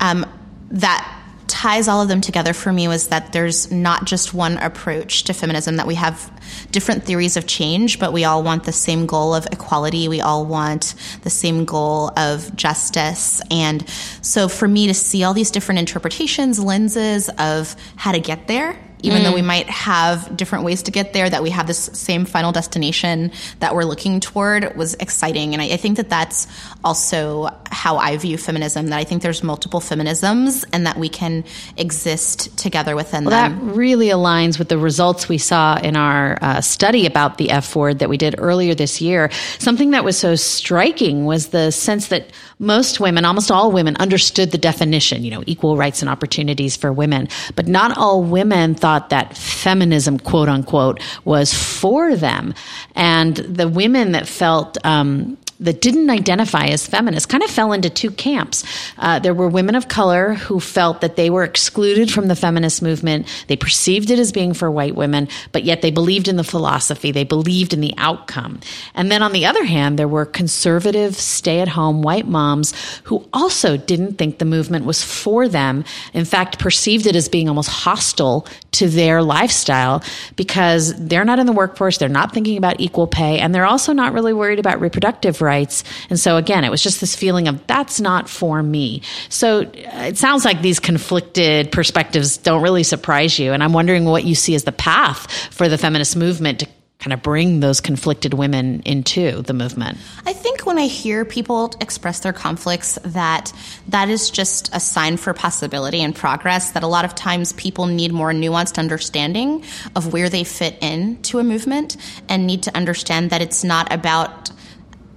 um, 0.00 0.26
that 0.72 1.23
ties 1.54 1.86
all 1.86 2.02
of 2.02 2.08
them 2.08 2.20
together 2.20 2.52
for 2.52 2.72
me 2.72 2.88
was 2.88 3.08
that 3.08 3.32
there's 3.32 3.70
not 3.70 4.06
just 4.06 4.34
one 4.34 4.58
approach 4.58 5.22
to 5.22 5.32
feminism, 5.32 5.76
that 5.76 5.86
we 5.86 5.94
have 5.94 6.28
different 6.72 7.04
theories 7.04 7.36
of 7.36 7.46
change, 7.46 8.00
but 8.00 8.12
we 8.12 8.24
all 8.24 8.42
want 8.42 8.64
the 8.64 8.72
same 8.72 9.06
goal 9.06 9.36
of 9.36 9.46
equality. 9.52 10.08
We 10.08 10.20
all 10.20 10.44
want 10.44 10.96
the 11.22 11.30
same 11.30 11.64
goal 11.64 12.10
of 12.18 12.56
justice. 12.56 13.40
And 13.52 13.88
so 14.20 14.48
for 14.48 14.66
me 14.66 14.88
to 14.88 14.94
see 14.94 15.22
all 15.22 15.32
these 15.32 15.52
different 15.52 15.78
interpretations, 15.78 16.58
lenses 16.58 17.30
of 17.38 17.76
how 17.94 18.10
to 18.10 18.18
get 18.18 18.48
there, 18.48 18.76
even 19.04 19.20
mm. 19.20 19.24
though 19.24 19.34
we 19.34 19.42
might 19.42 19.68
have 19.68 20.34
different 20.36 20.64
ways 20.64 20.82
to 20.84 20.90
get 20.90 21.12
there, 21.12 21.28
that 21.28 21.42
we 21.42 21.50
have 21.50 21.66
this 21.66 21.78
same 21.92 22.24
final 22.24 22.52
destination 22.52 23.30
that 23.60 23.74
we're 23.74 23.84
looking 23.84 24.18
toward 24.18 24.74
was 24.76 24.94
exciting. 24.94 25.52
And 25.52 25.60
I, 25.60 25.66
I 25.66 25.76
think 25.76 25.98
that 25.98 26.08
that's 26.08 26.46
also 26.82 27.50
how 27.70 27.98
I 27.98 28.16
view 28.16 28.38
feminism, 28.38 28.86
that 28.88 28.98
I 28.98 29.04
think 29.04 29.22
there's 29.22 29.42
multiple 29.42 29.80
feminisms 29.80 30.64
and 30.72 30.86
that 30.86 30.96
we 30.96 31.10
can 31.10 31.44
exist 31.76 32.56
together 32.56 32.96
within 32.96 33.24
well, 33.24 33.50
them. 33.50 33.66
That 33.68 33.74
really 33.74 34.08
aligns 34.08 34.58
with 34.58 34.70
the 34.70 34.78
results 34.78 35.28
we 35.28 35.38
saw 35.38 35.76
in 35.76 35.96
our 35.96 36.38
uh, 36.40 36.60
study 36.62 37.06
about 37.06 37.36
the 37.36 37.50
F 37.50 37.76
word 37.76 37.98
that 37.98 38.08
we 38.08 38.16
did 38.16 38.36
earlier 38.38 38.74
this 38.74 39.02
year. 39.02 39.30
Something 39.58 39.90
that 39.90 40.02
was 40.02 40.16
so 40.16 40.34
striking 40.34 41.26
was 41.26 41.48
the 41.48 41.70
sense 41.70 42.08
that 42.08 42.30
most 42.58 43.00
women, 43.00 43.24
almost 43.24 43.50
all 43.50 43.70
women, 43.70 43.96
understood 43.96 44.50
the 44.50 44.58
definition, 44.58 45.24
you 45.24 45.30
know, 45.30 45.42
equal 45.46 45.76
rights 45.76 46.00
and 46.00 46.08
opportunities 46.08 46.76
for 46.76 46.92
women. 46.92 47.28
But 47.56 47.66
not 47.66 47.98
all 47.98 48.22
women 48.22 48.74
thought 48.74 48.93
that 49.10 49.36
feminism, 49.36 50.18
quote 50.18 50.48
unquote, 50.48 51.00
was 51.24 51.52
for 51.52 52.16
them. 52.16 52.54
And 52.94 53.36
the 53.36 53.68
women 53.68 54.12
that 54.12 54.26
felt 54.28 54.78
um, 54.84 55.36
that 55.60 55.80
didn't 55.80 56.10
identify 56.10 56.66
as 56.66 56.86
feminists 56.86 57.26
kind 57.26 57.42
of 57.42 57.50
fell 57.50 57.72
into 57.72 57.88
two 57.90 58.10
camps. 58.10 58.64
Uh, 58.98 59.18
there 59.18 59.34
were 59.34 59.48
women 59.48 59.74
of 59.74 59.88
color 59.88 60.34
who 60.34 60.60
felt 60.60 61.00
that 61.00 61.16
they 61.16 61.30
were 61.30 61.44
excluded 61.44 62.10
from 62.10 62.28
the 62.28 62.36
feminist 62.36 62.82
movement. 62.82 63.26
They 63.46 63.56
perceived 63.56 64.10
it 64.10 64.18
as 64.18 64.32
being 64.32 64.54
for 64.54 64.70
white 64.70 64.94
women, 64.94 65.28
but 65.52 65.64
yet 65.64 65.82
they 65.82 65.90
believed 65.90 66.28
in 66.28 66.36
the 66.36 66.44
philosophy. 66.44 67.12
They 67.12 67.24
believed 67.24 67.72
in 67.72 67.80
the 67.80 67.94
outcome. 67.98 68.60
And 68.94 69.10
then 69.10 69.22
on 69.22 69.32
the 69.32 69.46
other 69.46 69.64
hand, 69.64 69.98
there 69.98 70.08
were 70.08 70.26
conservative, 70.26 71.14
stay 71.16 71.60
at 71.60 71.68
home 71.68 72.02
white 72.02 72.26
moms 72.26 72.74
who 73.04 73.28
also 73.32 73.76
didn't 73.76 74.18
think 74.18 74.38
the 74.38 74.44
movement 74.44 74.84
was 74.84 75.02
for 75.02 75.48
them. 75.48 75.84
In 76.12 76.24
fact, 76.24 76.58
perceived 76.58 77.06
it 77.06 77.16
as 77.16 77.28
being 77.28 77.48
almost 77.48 77.70
hostile 77.70 78.46
to 78.72 78.88
their 78.88 79.22
lifestyle 79.22 80.02
because 80.36 80.94
they're 81.06 81.24
not 81.24 81.38
in 81.38 81.46
the 81.46 81.52
workforce. 81.52 81.98
They're 81.98 82.08
not 82.08 82.32
thinking 82.34 82.56
about 82.56 82.80
equal 82.80 83.06
pay 83.06 83.38
and 83.38 83.54
they're 83.54 83.66
also 83.66 83.92
not 83.92 84.12
really 84.12 84.32
worried 84.32 84.58
about 84.58 84.80
reproductive 84.80 85.40
rights. 85.44 85.84
And 86.10 86.18
so 86.18 86.36
again, 86.36 86.64
it 86.64 86.70
was 86.70 86.82
just 86.82 87.00
this 87.00 87.14
feeling 87.14 87.46
of 87.46 87.66
that's 87.66 88.00
not 88.00 88.28
for 88.28 88.62
me. 88.62 89.02
So 89.28 89.60
uh, 89.60 89.64
it 89.64 90.16
sounds 90.16 90.44
like 90.44 90.62
these 90.62 90.80
conflicted 90.80 91.70
perspectives 91.70 92.36
don't 92.38 92.62
really 92.62 92.82
surprise 92.82 93.38
you. 93.38 93.52
And 93.52 93.62
I'm 93.62 93.72
wondering 93.72 94.04
what 94.04 94.24
you 94.24 94.34
see 94.34 94.54
as 94.54 94.64
the 94.64 94.72
path 94.72 95.30
for 95.52 95.68
the 95.68 95.78
feminist 95.78 96.16
movement 96.16 96.60
to 96.60 96.66
kind 97.04 97.12
of 97.12 97.22
bring 97.22 97.60
those 97.60 97.82
conflicted 97.82 98.32
women 98.32 98.80
into 98.86 99.42
the 99.42 99.52
movement? 99.52 99.98
I 100.24 100.32
think 100.32 100.64
when 100.64 100.78
I 100.78 100.86
hear 100.86 101.26
people 101.26 101.74
express 101.78 102.20
their 102.20 102.32
conflicts 102.32 102.98
that 103.04 103.52
that 103.88 104.08
is 104.08 104.30
just 104.30 104.74
a 104.74 104.80
sign 104.80 105.18
for 105.18 105.34
possibility 105.34 106.00
and 106.00 106.16
progress 106.16 106.70
that 106.70 106.82
a 106.82 106.86
lot 106.86 107.04
of 107.04 107.14
times 107.14 107.52
people 107.52 107.84
need 107.84 108.10
more 108.10 108.32
nuanced 108.32 108.78
understanding 108.78 109.64
of 109.94 110.14
where 110.14 110.30
they 110.30 110.44
fit 110.44 110.78
in 110.80 111.20
to 111.24 111.40
a 111.40 111.44
movement 111.44 111.98
and 112.30 112.46
need 112.46 112.62
to 112.62 112.74
understand 112.74 113.28
that 113.28 113.42
it's 113.42 113.62
not 113.64 113.92
about 113.92 114.50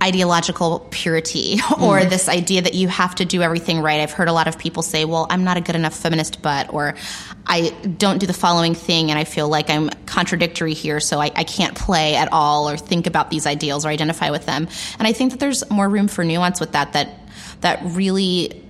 ideological 0.01 0.87
purity 0.91 1.53
or 1.79 1.99
mm. 1.99 2.09
this 2.09 2.29
idea 2.29 2.61
that 2.61 2.73
you 2.73 2.87
have 2.87 3.15
to 3.15 3.25
do 3.25 3.41
everything 3.41 3.79
right. 3.79 3.99
I've 3.99 4.11
heard 4.11 4.27
a 4.27 4.33
lot 4.33 4.47
of 4.47 4.57
people 4.57 4.83
say, 4.83 5.05
well, 5.05 5.25
I'm 5.29 5.43
not 5.43 5.57
a 5.57 5.61
good 5.61 5.75
enough 5.75 5.95
feminist, 5.95 6.41
but, 6.41 6.73
or 6.73 6.95
I 7.45 7.69
don't 7.97 8.19
do 8.19 8.27
the 8.27 8.33
following 8.33 8.75
thing 8.75 9.09
and 9.09 9.17
I 9.17 9.23
feel 9.23 9.49
like 9.49 9.69
I'm 9.69 9.89
contradictory 10.05 10.73
here, 10.73 10.99
so 10.99 11.19
I, 11.19 11.31
I 11.35 11.43
can't 11.43 11.75
play 11.75 12.15
at 12.15 12.31
all 12.31 12.69
or 12.69 12.77
think 12.77 13.07
about 13.07 13.31
these 13.31 13.47
ideals 13.47 13.85
or 13.85 13.89
identify 13.89 14.29
with 14.29 14.45
them. 14.45 14.67
And 14.99 15.07
I 15.07 15.13
think 15.13 15.31
that 15.31 15.39
there's 15.39 15.67
more 15.69 15.89
room 15.89 16.07
for 16.07 16.23
nuance 16.23 16.59
with 16.59 16.73
that, 16.73 16.93
that, 16.93 17.09
that 17.61 17.81
really 17.83 18.63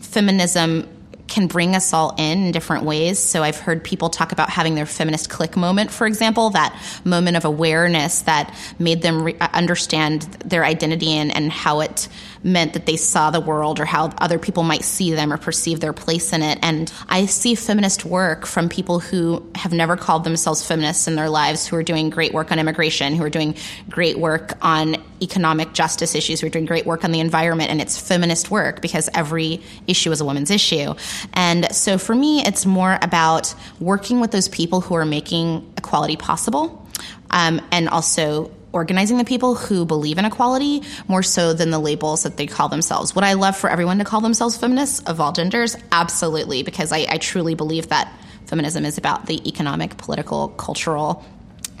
feminism 0.00 0.88
can 1.28 1.46
bring 1.46 1.76
us 1.76 1.92
all 1.92 2.14
in 2.18 2.46
in 2.46 2.52
different 2.52 2.84
ways. 2.84 3.18
So 3.18 3.42
I've 3.42 3.58
heard 3.58 3.84
people 3.84 4.08
talk 4.08 4.32
about 4.32 4.50
having 4.50 4.74
their 4.74 4.86
feminist 4.86 5.28
click 5.28 5.56
moment, 5.56 5.90
for 5.90 6.06
example, 6.06 6.50
that 6.50 6.78
moment 7.04 7.36
of 7.36 7.44
awareness 7.44 8.22
that 8.22 8.54
made 8.78 9.02
them 9.02 9.22
re- 9.24 9.36
uh, 9.40 9.48
understand 9.52 10.22
their 10.44 10.64
identity 10.64 11.10
and, 11.10 11.34
and 11.34 11.52
how 11.52 11.80
it 11.80 12.08
meant 12.42 12.72
that 12.72 12.86
they 12.86 12.96
saw 12.96 13.30
the 13.30 13.40
world 13.40 13.80
or 13.80 13.84
how 13.84 14.06
other 14.18 14.38
people 14.38 14.62
might 14.62 14.84
see 14.84 15.12
them 15.12 15.32
or 15.32 15.36
perceive 15.36 15.80
their 15.80 15.92
place 15.92 16.32
in 16.32 16.42
it. 16.42 16.58
And 16.62 16.92
I 17.08 17.26
see 17.26 17.54
feminist 17.54 18.04
work 18.04 18.46
from 18.46 18.68
people 18.68 19.00
who 19.00 19.48
have 19.54 19.72
never 19.72 19.96
called 19.96 20.24
themselves 20.24 20.66
feminists 20.66 21.08
in 21.08 21.14
their 21.14 21.28
lives, 21.28 21.66
who 21.66 21.76
are 21.76 21.82
doing 21.82 22.10
great 22.10 22.32
work 22.32 22.52
on 22.52 22.58
immigration, 22.58 23.14
who 23.14 23.24
are 23.24 23.30
doing 23.30 23.54
great 23.88 24.18
work 24.18 24.52
on 24.62 24.96
economic 25.20 25.72
justice 25.72 26.14
issues, 26.14 26.40
who 26.40 26.46
are 26.46 26.50
doing 26.50 26.66
great 26.66 26.86
work 26.86 27.04
on 27.04 27.12
the 27.12 27.20
environment. 27.20 27.70
And 27.70 27.80
it's 27.80 27.98
feminist 27.98 28.50
work 28.50 28.80
because 28.80 29.08
every 29.14 29.60
issue 29.86 30.12
is 30.12 30.20
a 30.20 30.24
woman's 30.24 30.50
issue. 30.50 30.94
And 31.34 31.72
so 31.74 31.98
for 31.98 32.14
me, 32.14 32.42
it's 32.44 32.66
more 32.66 32.98
about 33.02 33.54
working 33.80 34.20
with 34.20 34.30
those 34.30 34.48
people 34.48 34.80
who 34.80 34.94
are 34.94 35.04
making 35.06 35.72
equality 35.76 36.16
possible. 36.16 36.86
Um, 37.30 37.60
and 37.70 37.88
also 37.88 38.50
organizing 38.72 39.18
the 39.18 39.24
people 39.24 39.54
who 39.54 39.84
believe 39.84 40.18
in 40.18 40.24
equality 40.24 40.82
more 41.06 41.22
so 41.22 41.52
than 41.52 41.70
the 41.70 41.78
labels 41.78 42.22
that 42.22 42.36
they 42.36 42.46
call 42.46 42.68
themselves. 42.68 43.14
Would 43.14 43.24
I 43.24 43.34
love 43.34 43.56
for 43.56 43.70
everyone 43.70 43.98
to 43.98 44.04
call 44.04 44.20
themselves 44.20 44.56
feminists 44.56 45.00
of 45.00 45.20
all 45.20 45.32
genders? 45.32 45.76
Absolutely, 45.92 46.62
because 46.62 46.92
I, 46.92 47.06
I 47.08 47.18
truly 47.18 47.54
believe 47.54 47.88
that 47.88 48.12
feminism 48.46 48.84
is 48.84 48.98
about 48.98 49.26
the 49.26 49.46
economic, 49.48 49.96
political, 49.96 50.48
cultural 50.48 51.24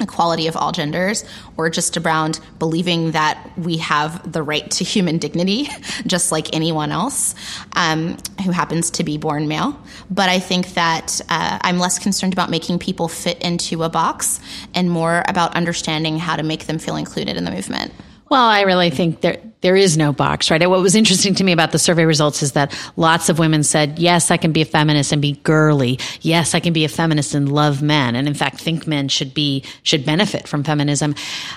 equality 0.00 0.46
of 0.46 0.56
all 0.56 0.72
genders. 0.72 1.24
Or 1.56 1.70
just 1.70 1.96
around 1.96 2.40
believing 2.58 3.12
that 3.12 3.50
we 3.56 3.78
have 3.78 4.30
the 4.30 4.42
right 4.42 4.70
to 4.72 4.84
human 4.84 5.18
dignity 5.18 5.68
just 6.06 6.30
like 6.32 6.54
anyone 6.54 6.92
else 6.92 7.34
um, 7.74 8.16
who 8.44 8.50
happens 8.50 8.90
to 8.92 9.04
be 9.04 9.18
born 9.18 9.48
male. 9.48 9.78
But 10.10 10.28
i 10.28 10.38
think 10.38 10.74
that 10.74 11.20
uh, 11.28 11.58
i'm 11.62 11.78
less 11.78 11.98
concerned 11.98 12.32
about 12.32 12.50
making 12.50 12.78
people 12.78 13.08
fit 13.08 13.40
into 13.40 13.82
a 13.82 13.88
box 13.88 14.40
and 14.74 14.90
more 14.90 15.22
about 15.26 15.54
understanding 15.54 16.18
how 16.18 16.36
to 16.36 16.42
make 16.42 16.66
them 16.66 16.78
feel 16.78 16.96
included 16.96 17.36
in 17.36 17.44
the 17.44 17.50
movement. 17.50 17.92
Well, 18.28 18.44
I 18.44 18.62
really 18.62 18.90
think 18.90 19.20
there 19.20 19.38
there 19.60 19.76
is 19.76 19.96
no 19.96 20.12
box, 20.12 20.50
right? 20.50 20.68
What 20.68 20.80
was 20.80 20.94
interesting 20.94 21.34
to 21.36 21.44
me 21.44 21.52
about 21.52 21.72
the 21.72 21.78
survey 21.78 22.04
results 22.04 22.42
is 22.42 22.52
that 22.52 22.76
lots 22.96 23.28
of 23.28 23.38
women 23.38 23.62
said, 23.62 23.98
"Yes, 23.98 24.30
I 24.30 24.36
can 24.36 24.52
be 24.52 24.62
a 24.62 24.64
feminist 24.64 25.12
and 25.12 25.20
be 25.20 25.32
girly. 25.42 25.98
Yes, 26.20 26.54
I 26.54 26.60
can 26.60 26.72
be 26.72 26.84
a 26.84 26.88
feminist 26.88 27.34
and 27.34 27.50
love 27.50 27.82
men, 27.82 28.14
and 28.14 28.28
in 28.28 28.34
fact, 28.34 28.60
think 28.60 28.86
men 28.86 29.08
should 29.08 29.34
be 29.34 29.64
should 29.82 30.04
benefit 30.04 30.46
from 30.46 30.62
feminism." 30.62 31.14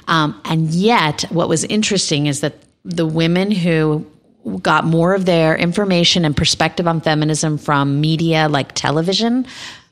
Um, 0.08 0.40
and 0.46 0.70
yet, 0.70 1.24
what 1.30 1.50
was 1.50 1.64
interesting 1.66 2.26
is 2.26 2.42
that 2.42 2.56
the 2.84 3.06
women 3.06 3.52
who 3.52 4.06
got 4.62 4.84
more 4.86 5.14
of 5.14 5.26
their 5.26 5.56
information 5.56 6.26
and 6.26 6.36
perspective 6.36 6.88
on 6.88 7.00
feminism 7.02 7.60
from 7.60 8.02
media 8.02 8.50
like 8.50 8.74
television 8.74 9.46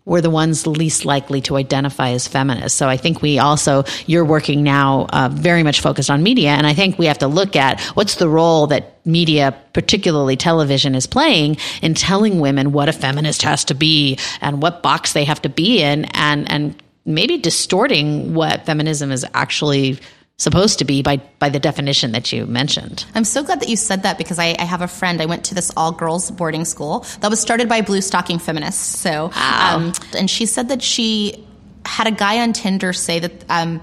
were 0.10 0.22
the 0.22 0.30
ones 0.30 0.66
least 0.66 1.06
likely 1.06 1.40
to 1.42 1.56
identify 1.56 2.10
as 2.10 2.28
feminists. 2.28 2.78
So 2.78 2.90
I 2.90 2.98
think 2.98 3.22
we 3.22 3.38
also, 3.38 3.84
you're 4.08 4.26
working 4.26 4.64
now 4.64 5.06
uh, 5.10 5.30
very 5.32 5.62
much 5.62 5.82
focused 5.82 6.10
on 6.10 6.24
media. 6.24 6.50
And 6.50 6.66
I 6.66 6.74
think 6.74 6.98
we 6.98 7.06
have 7.06 7.20
to 7.20 7.28
look 7.28 7.56
at 7.56 7.80
what's 7.94 8.16
the 8.16 8.28
role 8.28 8.68
that 8.68 9.06
media, 9.06 9.56
particularly 9.74 10.36
television, 10.36 10.96
is 10.96 11.06
playing 11.06 11.58
in 11.84 11.94
telling 11.94 12.40
women 12.40 12.72
what 12.72 12.90
a 12.90 12.94
feminist 12.94 13.44
has 13.44 13.64
to 13.66 13.76
be 13.76 14.18
and 14.42 14.62
what 14.62 14.82
box 14.82 15.14
they 15.14 15.26
have 15.26 15.42
to 15.44 15.50
be 15.50 15.82
in 15.82 16.06
and, 16.06 16.52
and 16.52 16.76
maybe 17.06 17.38
distorting 17.38 18.34
what 18.34 18.66
feminism 18.66 19.12
is 19.12 19.26
actually 19.34 20.00
supposed 20.40 20.80
to 20.80 20.86
be 20.86 21.04
by 21.04 21.18
by 21.38 21.50
the 21.50 21.60
definition 21.60 22.14
that 22.14 22.34
you 22.34 22.48
mentioned. 22.48 23.06
I'm 23.14 23.26
so 23.26 23.44
glad 23.44 23.60
that 23.60 23.70
you 23.70 23.76
said 23.76 24.04
that 24.04 24.18
because 24.18 24.40
I, 24.40 24.56
I 24.58 24.64
have 24.64 24.82
a 24.82 24.88
friend. 24.88 25.22
I 25.22 25.28
went 25.28 25.44
to 25.46 25.56
this 25.56 25.72
all 25.78 25.92
girls 25.92 26.32
boarding 26.32 26.66
school 26.66 27.06
that 27.20 27.30
was 27.30 27.40
started 27.40 27.70
by 27.70 27.82
blue 27.82 28.02
stocking 28.02 28.40
feminists. 28.40 29.00
So, 29.00 29.28
wow. 29.36 29.76
um, 29.76 29.94
and 30.18 30.30
she 30.30 30.48
said 30.48 30.70
that 30.70 30.82
she 30.82 31.46
had 31.86 32.08
a 32.08 32.12
guy 32.12 32.40
on 32.40 32.54
Tinder 32.54 32.94
say 32.94 33.20
that 33.20 33.46
um, 33.50 33.82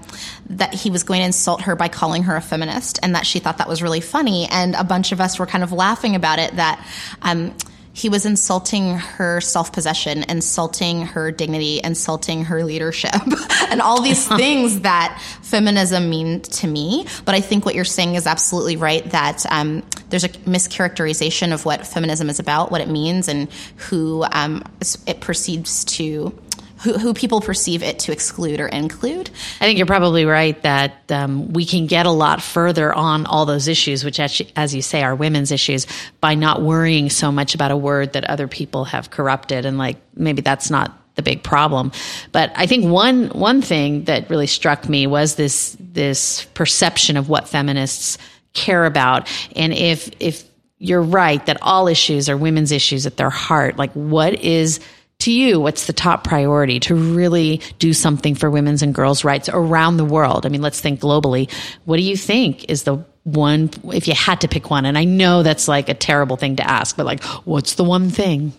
that 0.49 0.73
he 0.73 0.89
was 0.89 1.03
going 1.03 1.19
to 1.19 1.25
insult 1.25 1.61
her 1.61 1.75
by 1.75 1.87
calling 1.87 2.23
her 2.23 2.35
a 2.35 2.41
feminist, 2.41 2.99
and 3.03 3.15
that 3.15 3.25
she 3.25 3.39
thought 3.39 3.59
that 3.59 3.69
was 3.69 3.81
really 3.81 4.01
funny. 4.01 4.47
And 4.49 4.75
a 4.75 4.83
bunch 4.83 5.11
of 5.11 5.21
us 5.21 5.39
were 5.39 5.45
kind 5.45 5.63
of 5.63 5.71
laughing 5.71 6.15
about 6.15 6.39
it. 6.39 6.55
That 6.55 6.83
um, 7.21 7.53
he 7.97 8.09
was 8.09 8.27
insulting 8.27 8.95
her 8.95 9.41
self 9.41 9.73
possession, 9.73 10.23
insulting 10.29 11.01
her 11.01 11.31
dignity, 11.31 11.81
insulting 11.83 12.45
her 12.45 12.63
leadership, 12.63 13.11
and 13.69 13.81
all 13.81 14.03
these 14.03 14.27
things 14.37 14.81
that 14.81 15.19
feminism 15.41 16.07
mean 16.07 16.41
to 16.41 16.67
me. 16.67 17.07
But 17.25 17.33
I 17.33 17.41
think 17.41 17.65
what 17.65 17.73
you're 17.73 17.85
saying 17.85 18.13
is 18.13 18.27
absolutely 18.27 18.75
right 18.75 19.03
that 19.09 19.47
um, 19.49 19.81
there's 20.09 20.23
a 20.23 20.29
mischaracterization 20.29 21.51
of 21.51 21.65
what 21.65 21.87
feminism 21.87 22.29
is 22.29 22.39
about, 22.39 22.71
what 22.71 22.81
it 22.81 22.87
means, 22.87 23.27
and 23.27 23.51
who 23.77 24.23
um, 24.31 24.61
it 25.07 25.19
proceeds 25.19 25.83
to 25.85 26.37
who, 26.83 26.93
who 26.97 27.13
people 27.13 27.41
perceive 27.41 27.83
it 27.83 27.99
to 27.99 28.11
exclude 28.11 28.59
or 28.59 28.67
include. 28.67 29.29
I 29.61 29.65
think 29.65 29.77
you're 29.77 29.87
probably 29.87 30.25
right 30.25 30.61
that 30.63 31.11
um, 31.11 31.53
we 31.53 31.65
can 31.65 31.87
get 31.87 32.05
a 32.05 32.11
lot 32.11 32.41
further 32.41 32.93
on 32.93 33.25
all 33.25 33.45
those 33.45 33.67
issues, 33.67 34.03
which, 34.03 34.19
actually, 34.19 34.51
as 34.55 34.73
you 34.73 34.81
say, 34.81 35.03
are 35.03 35.15
women's 35.15 35.51
issues, 35.51 35.87
by 36.21 36.35
not 36.35 36.61
worrying 36.61 37.09
so 37.09 37.31
much 37.31 37.55
about 37.55 37.71
a 37.71 37.77
word 37.77 38.13
that 38.13 38.25
other 38.25 38.47
people 38.47 38.85
have 38.85 39.09
corrupted. 39.09 39.65
And 39.65 39.77
like 39.77 39.97
maybe 40.15 40.41
that's 40.41 40.69
not 40.69 40.97
the 41.15 41.23
big 41.23 41.43
problem. 41.43 41.91
But 42.31 42.51
I 42.55 42.67
think 42.67 42.85
one 42.85 43.29
one 43.29 43.61
thing 43.61 44.05
that 44.05 44.29
really 44.29 44.47
struck 44.47 44.87
me 44.87 45.07
was 45.07 45.35
this 45.35 45.75
this 45.79 46.45
perception 46.53 47.17
of 47.17 47.27
what 47.27 47.49
feminists 47.49 48.17
care 48.53 48.85
about, 48.85 49.29
and 49.55 49.73
if 49.73 50.09
if 50.19 50.43
you're 50.79 51.01
right 51.01 51.43
that 51.47 51.57
all 51.61 51.87
issues 51.87 52.29
are 52.29 52.37
women's 52.37 52.71
issues 52.71 53.05
at 53.07 53.17
their 53.17 53.31
heart, 53.31 53.77
like 53.77 53.91
what 53.93 54.35
is 54.35 54.79
to 55.19 55.31
you, 55.31 55.59
what's 55.59 55.87
the 55.87 55.93
top 55.93 56.23
priority 56.23 56.79
to 56.81 56.95
really 56.95 57.61
do 57.79 57.93
something 57.93 58.35
for 58.35 58.49
women's 58.49 58.81
and 58.81 58.93
girls' 58.93 59.23
rights 59.23 59.49
around 59.49 59.97
the 59.97 60.05
world? 60.05 60.45
I 60.45 60.49
mean, 60.49 60.61
let's 60.61 60.79
think 60.79 60.99
globally. 60.99 61.51
What 61.85 61.97
do 61.97 62.03
you 62.03 62.15
think 62.15 62.69
is 62.69 62.83
the 62.83 63.03
one, 63.23 63.71
if 63.85 64.07
you 64.07 64.13
had 64.13 64.41
to 64.41 64.47
pick 64.47 64.69
one? 64.69 64.85
And 64.85 64.97
I 64.97 65.03
know 65.03 65.43
that's 65.43 65.67
like 65.67 65.89
a 65.89 65.93
terrible 65.93 66.37
thing 66.37 66.57
to 66.57 66.69
ask, 66.69 66.95
but 66.95 67.05
like, 67.05 67.23
what's 67.45 67.75
the 67.75 67.83
one 67.83 68.09
thing? 68.09 68.53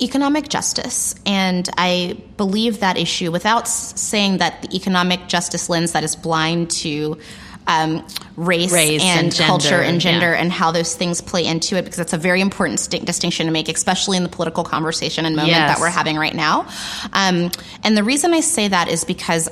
economic 0.00 0.48
justice. 0.48 1.14
And 1.24 1.68
I 1.76 2.18
believe 2.36 2.80
that 2.80 2.98
issue 2.98 3.30
without 3.30 3.66
saying 3.66 4.38
that 4.38 4.62
the 4.62 4.76
economic 4.76 5.26
justice 5.26 5.68
lens 5.68 5.92
that 5.92 6.04
is 6.04 6.16
blind 6.16 6.70
to 6.82 7.18
um, 7.66 8.06
race, 8.36 8.72
race, 8.72 9.02
and, 9.02 9.26
and 9.26 9.34
culture 9.34 9.80
and 9.80 10.00
gender 10.00 10.32
yeah. 10.32 10.40
and 10.40 10.52
how 10.52 10.70
those 10.70 10.94
things 10.94 11.20
play 11.20 11.46
into 11.46 11.76
it 11.76 11.82
because 11.82 11.96
that's 11.96 12.12
a 12.12 12.18
very 12.18 12.40
important 12.40 12.80
st- 12.80 13.04
distinction 13.04 13.46
to 13.46 13.52
make, 13.52 13.68
especially 13.68 14.16
in 14.16 14.22
the 14.22 14.28
political 14.28 14.64
conversation 14.64 15.24
and 15.26 15.36
moment 15.36 15.52
yes. 15.52 15.74
that 15.74 15.80
we're 15.80 15.90
having 15.90 16.16
right 16.16 16.34
now. 16.34 16.68
Um, 17.12 17.50
and 17.82 17.96
the 17.96 18.04
reason 18.04 18.32
I 18.34 18.40
say 18.40 18.68
that 18.68 18.88
is 18.88 19.04
because 19.04 19.48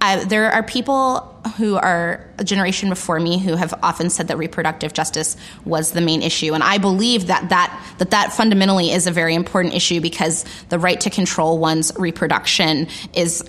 I, 0.00 0.24
there 0.24 0.52
are 0.52 0.62
people 0.62 1.20
who 1.56 1.74
are 1.76 2.24
a 2.38 2.44
generation 2.44 2.88
before 2.88 3.18
me 3.18 3.38
who 3.38 3.56
have 3.56 3.74
often 3.82 4.10
said 4.10 4.28
that 4.28 4.38
reproductive 4.38 4.92
justice 4.92 5.36
was 5.64 5.90
the 5.90 6.00
main 6.00 6.22
issue, 6.22 6.54
and 6.54 6.62
I 6.62 6.78
believe 6.78 7.26
that 7.26 7.48
that 7.48 7.76
that, 7.98 8.10
that 8.12 8.32
fundamentally 8.32 8.92
is 8.92 9.08
a 9.08 9.10
very 9.10 9.34
important 9.34 9.74
issue 9.74 10.00
because 10.00 10.44
the 10.68 10.78
right 10.78 11.00
to 11.00 11.10
control 11.10 11.58
one's 11.58 11.92
reproduction 11.96 12.86
is 13.12 13.42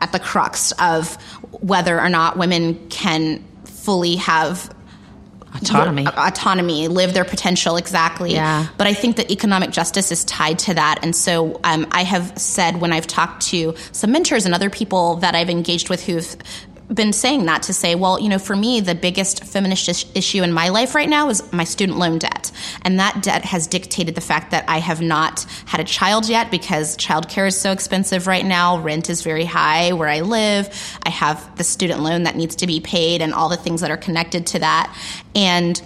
at 0.00 0.12
the 0.12 0.18
crux 0.18 0.72
of 0.72 1.14
whether 1.60 2.00
or 2.00 2.08
not 2.08 2.36
women 2.36 2.88
can 2.88 3.44
fully 3.64 4.16
have 4.16 4.74
autonomy. 5.54 6.06
autonomy 6.06 6.88
live 6.88 7.14
their 7.14 7.24
potential 7.24 7.76
exactly. 7.76 8.32
Yeah. 8.32 8.68
but 8.76 8.86
i 8.86 8.94
think 8.94 9.16
that 9.16 9.30
economic 9.30 9.70
justice 9.70 10.12
is 10.12 10.24
tied 10.24 10.58
to 10.60 10.74
that. 10.74 11.00
And 11.02 11.14
so 11.14 11.60
um, 11.64 11.86
i 11.90 12.04
have 12.04 12.38
said 12.38 12.80
when 12.80 12.92
i've 12.92 13.06
talked 13.06 13.42
to 13.48 13.74
some 13.92 14.12
mentors 14.12 14.46
and 14.46 14.54
other 14.54 14.70
people 14.70 15.16
that 15.16 15.34
i've 15.34 15.50
engaged 15.50 15.88
with 15.88 16.04
who've 16.04 16.36
been 16.94 17.12
saying 17.12 17.46
that 17.46 17.62
to 17.64 17.72
say, 17.72 17.94
well, 17.94 18.20
you 18.20 18.28
know, 18.28 18.38
for 18.38 18.56
me, 18.56 18.80
the 18.80 18.94
biggest 18.94 19.44
feminist 19.44 19.88
is- 19.88 20.06
issue 20.14 20.42
in 20.42 20.52
my 20.52 20.68
life 20.68 20.94
right 20.94 21.08
now 21.08 21.28
is 21.28 21.42
my 21.52 21.64
student 21.64 21.98
loan 21.98 22.18
debt. 22.18 22.50
And 22.82 22.98
that 22.98 23.22
debt 23.22 23.44
has 23.44 23.66
dictated 23.66 24.14
the 24.14 24.20
fact 24.20 24.50
that 24.50 24.64
I 24.68 24.78
have 24.78 25.00
not 25.00 25.46
had 25.66 25.80
a 25.80 25.84
child 25.84 26.28
yet 26.28 26.50
because 26.50 26.96
childcare 26.96 27.46
is 27.46 27.60
so 27.60 27.72
expensive 27.72 28.26
right 28.26 28.44
now. 28.44 28.78
Rent 28.78 29.08
is 29.08 29.22
very 29.22 29.44
high 29.44 29.92
where 29.92 30.08
I 30.08 30.20
live. 30.20 30.68
I 31.04 31.10
have 31.10 31.56
the 31.56 31.64
student 31.64 32.00
loan 32.00 32.24
that 32.24 32.36
needs 32.36 32.56
to 32.56 32.66
be 32.66 32.80
paid 32.80 33.22
and 33.22 33.32
all 33.32 33.48
the 33.48 33.56
things 33.56 33.80
that 33.80 33.90
are 33.90 33.96
connected 33.96 34.46
to 34.48 34.58
that. 34.58 34.96
And 35.34 35.80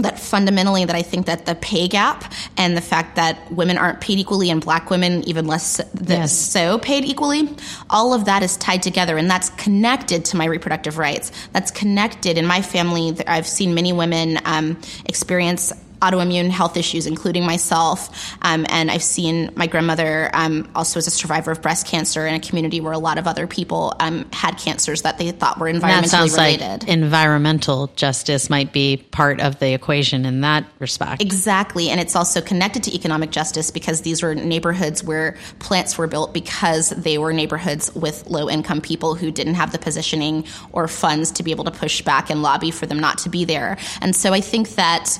that 0.00 0.18
fundamentally 0.18 0.84
that 0.84 0.96
I 0.96 1.02
think 1.02 1.26
that 1.26 1.46
the 1.46 1.54
pay 1.54 1.88
gap 1.88 2.32
and 2.56 2.76
the 2.76 2.80
fact 2.80 3.16
that 3.16 3.50
women 3.52 3.78
aren't 3.78 4.00
paid 4.00 4.18
equally 4.18 4.50
and 4.50 4.60
black 4.60 4.90
women 4.90 5.22
even 5.28 5.46
less 5.46 5.80
Yes. 6.06 6.32
so 6.32 6.78
paid 6.78 7.04
equally, 7.04 7.48
all 7.90 8.14
of 8.14 8.24
that 8.26 8.42
is 8.42 8.56
tied 8.56 8.82
together 8.82 9.16
and 9.16 9.30
that's 9.30 9.50
connected 9.50 10.24
to 10.26 10.36
my 10.36 10.44
reproductive 10.44 10.98
rights. 10.98 11.32
That's 11.52 11.70
connected 11.70 12.38
in 12.38 12.46
my 12.46 12.62
family. 12.62 13.16
I've 13.26 13.46
seen 13.46 13.74
many 13.74 13.92
women 13.92 14.38
um, 14.44 14.80
experience 15.06 15.72
autoimmune 16.00 16.50
health 16.50 16.76
issues, 16.76 17.06
including 17.06 17.44
myself. 17.44 18.36
Um, 18.42 18.66
and 18.68 18.90
I've 18.90 19.02
seen 19.02 19.50
my 19.56 19.66
grandmother 19.66 20.30
um, 20.32 20.70
also 20.74 20.98
as 20.98 21.06
a 21.06 21.10
survivor 21.10 21.50
of 21.50 21.62
breast 21.62 21.86
cancer 21.86 22.26
in 22.26 22.34
a 22.34 22.40
community 22.40 22.80
where 22.80 22.92
a 22.92 22.98
lot 22.98 23.18
of 23.18 23.26
other 23.26 23.46
people 23.46 23.94
um, 24.00 24.28
had 24.32 24.58
cancers 24.58 25.02
that 25.02 25.18
they 25.18 25.30
thought 25.30 25.58
were 25.58 25.72
that 25.72 25.82
environmentally 25.82 26.08
sounds 26.08 26.32
related. 26.32 26.82
like 26.82 26.88
environmental 26.88 27.88
justice 27.96 28.48
might 28.50 28.72
be 28.72 28.96
part 28.96 29.40
of 29.40 29.58
the 29.58 29.72
equation 29.72 30.24
in 30.24 30.40
that 30.42 30.64
respect. 30.78 31.20
Exactly. 31.22 31.90
And 31.90 32.00
it's 32.00 32.16
also 32.16 32.40
connected 32.40 32.82
to 32.84 32.94
economic 32.94 33.30
justice 33.30 33.70
because 33.70 34.02
these 34.02 34.22
were 34.22 34.34
neighborhoods 34.34 35.02
where 35.02 35.36
plants 35.58 35.98
were 35.98 36.06
built 36.06 36.32
because 36.32 36.90
they 36.90 37.18
were 37.18 37.32
neighborhoods 37.32 37.94
with 37.94 38.26
low 38.26 38.48
income 38.48 38.80
people 38.80 39.14
who 39.14 39.30
didn't 39.30 39.54
have 39.54 39.72
the 39.72 39.78
positioning 39.78 40.44
or 40.72 40.88
funds 40.88 41.30
to 41.32 41.42
be 41.42 41.50
able 41.50 41.64
to 41.64 41.70
push 41.70 42.02
back 42.02 42.30
and 42.30 42.42
lobby 42.42 42.70
for 42.70 42.86
them 42.86 42.98
not 42.98 43.18
to 43.18 43.28
be 43.28 43.44
there. 43.44 43.78
And 44.00 44.14
so 44.14 44.32
I 44.32 44.40
think 44.40 44.70
that 44.70 45.18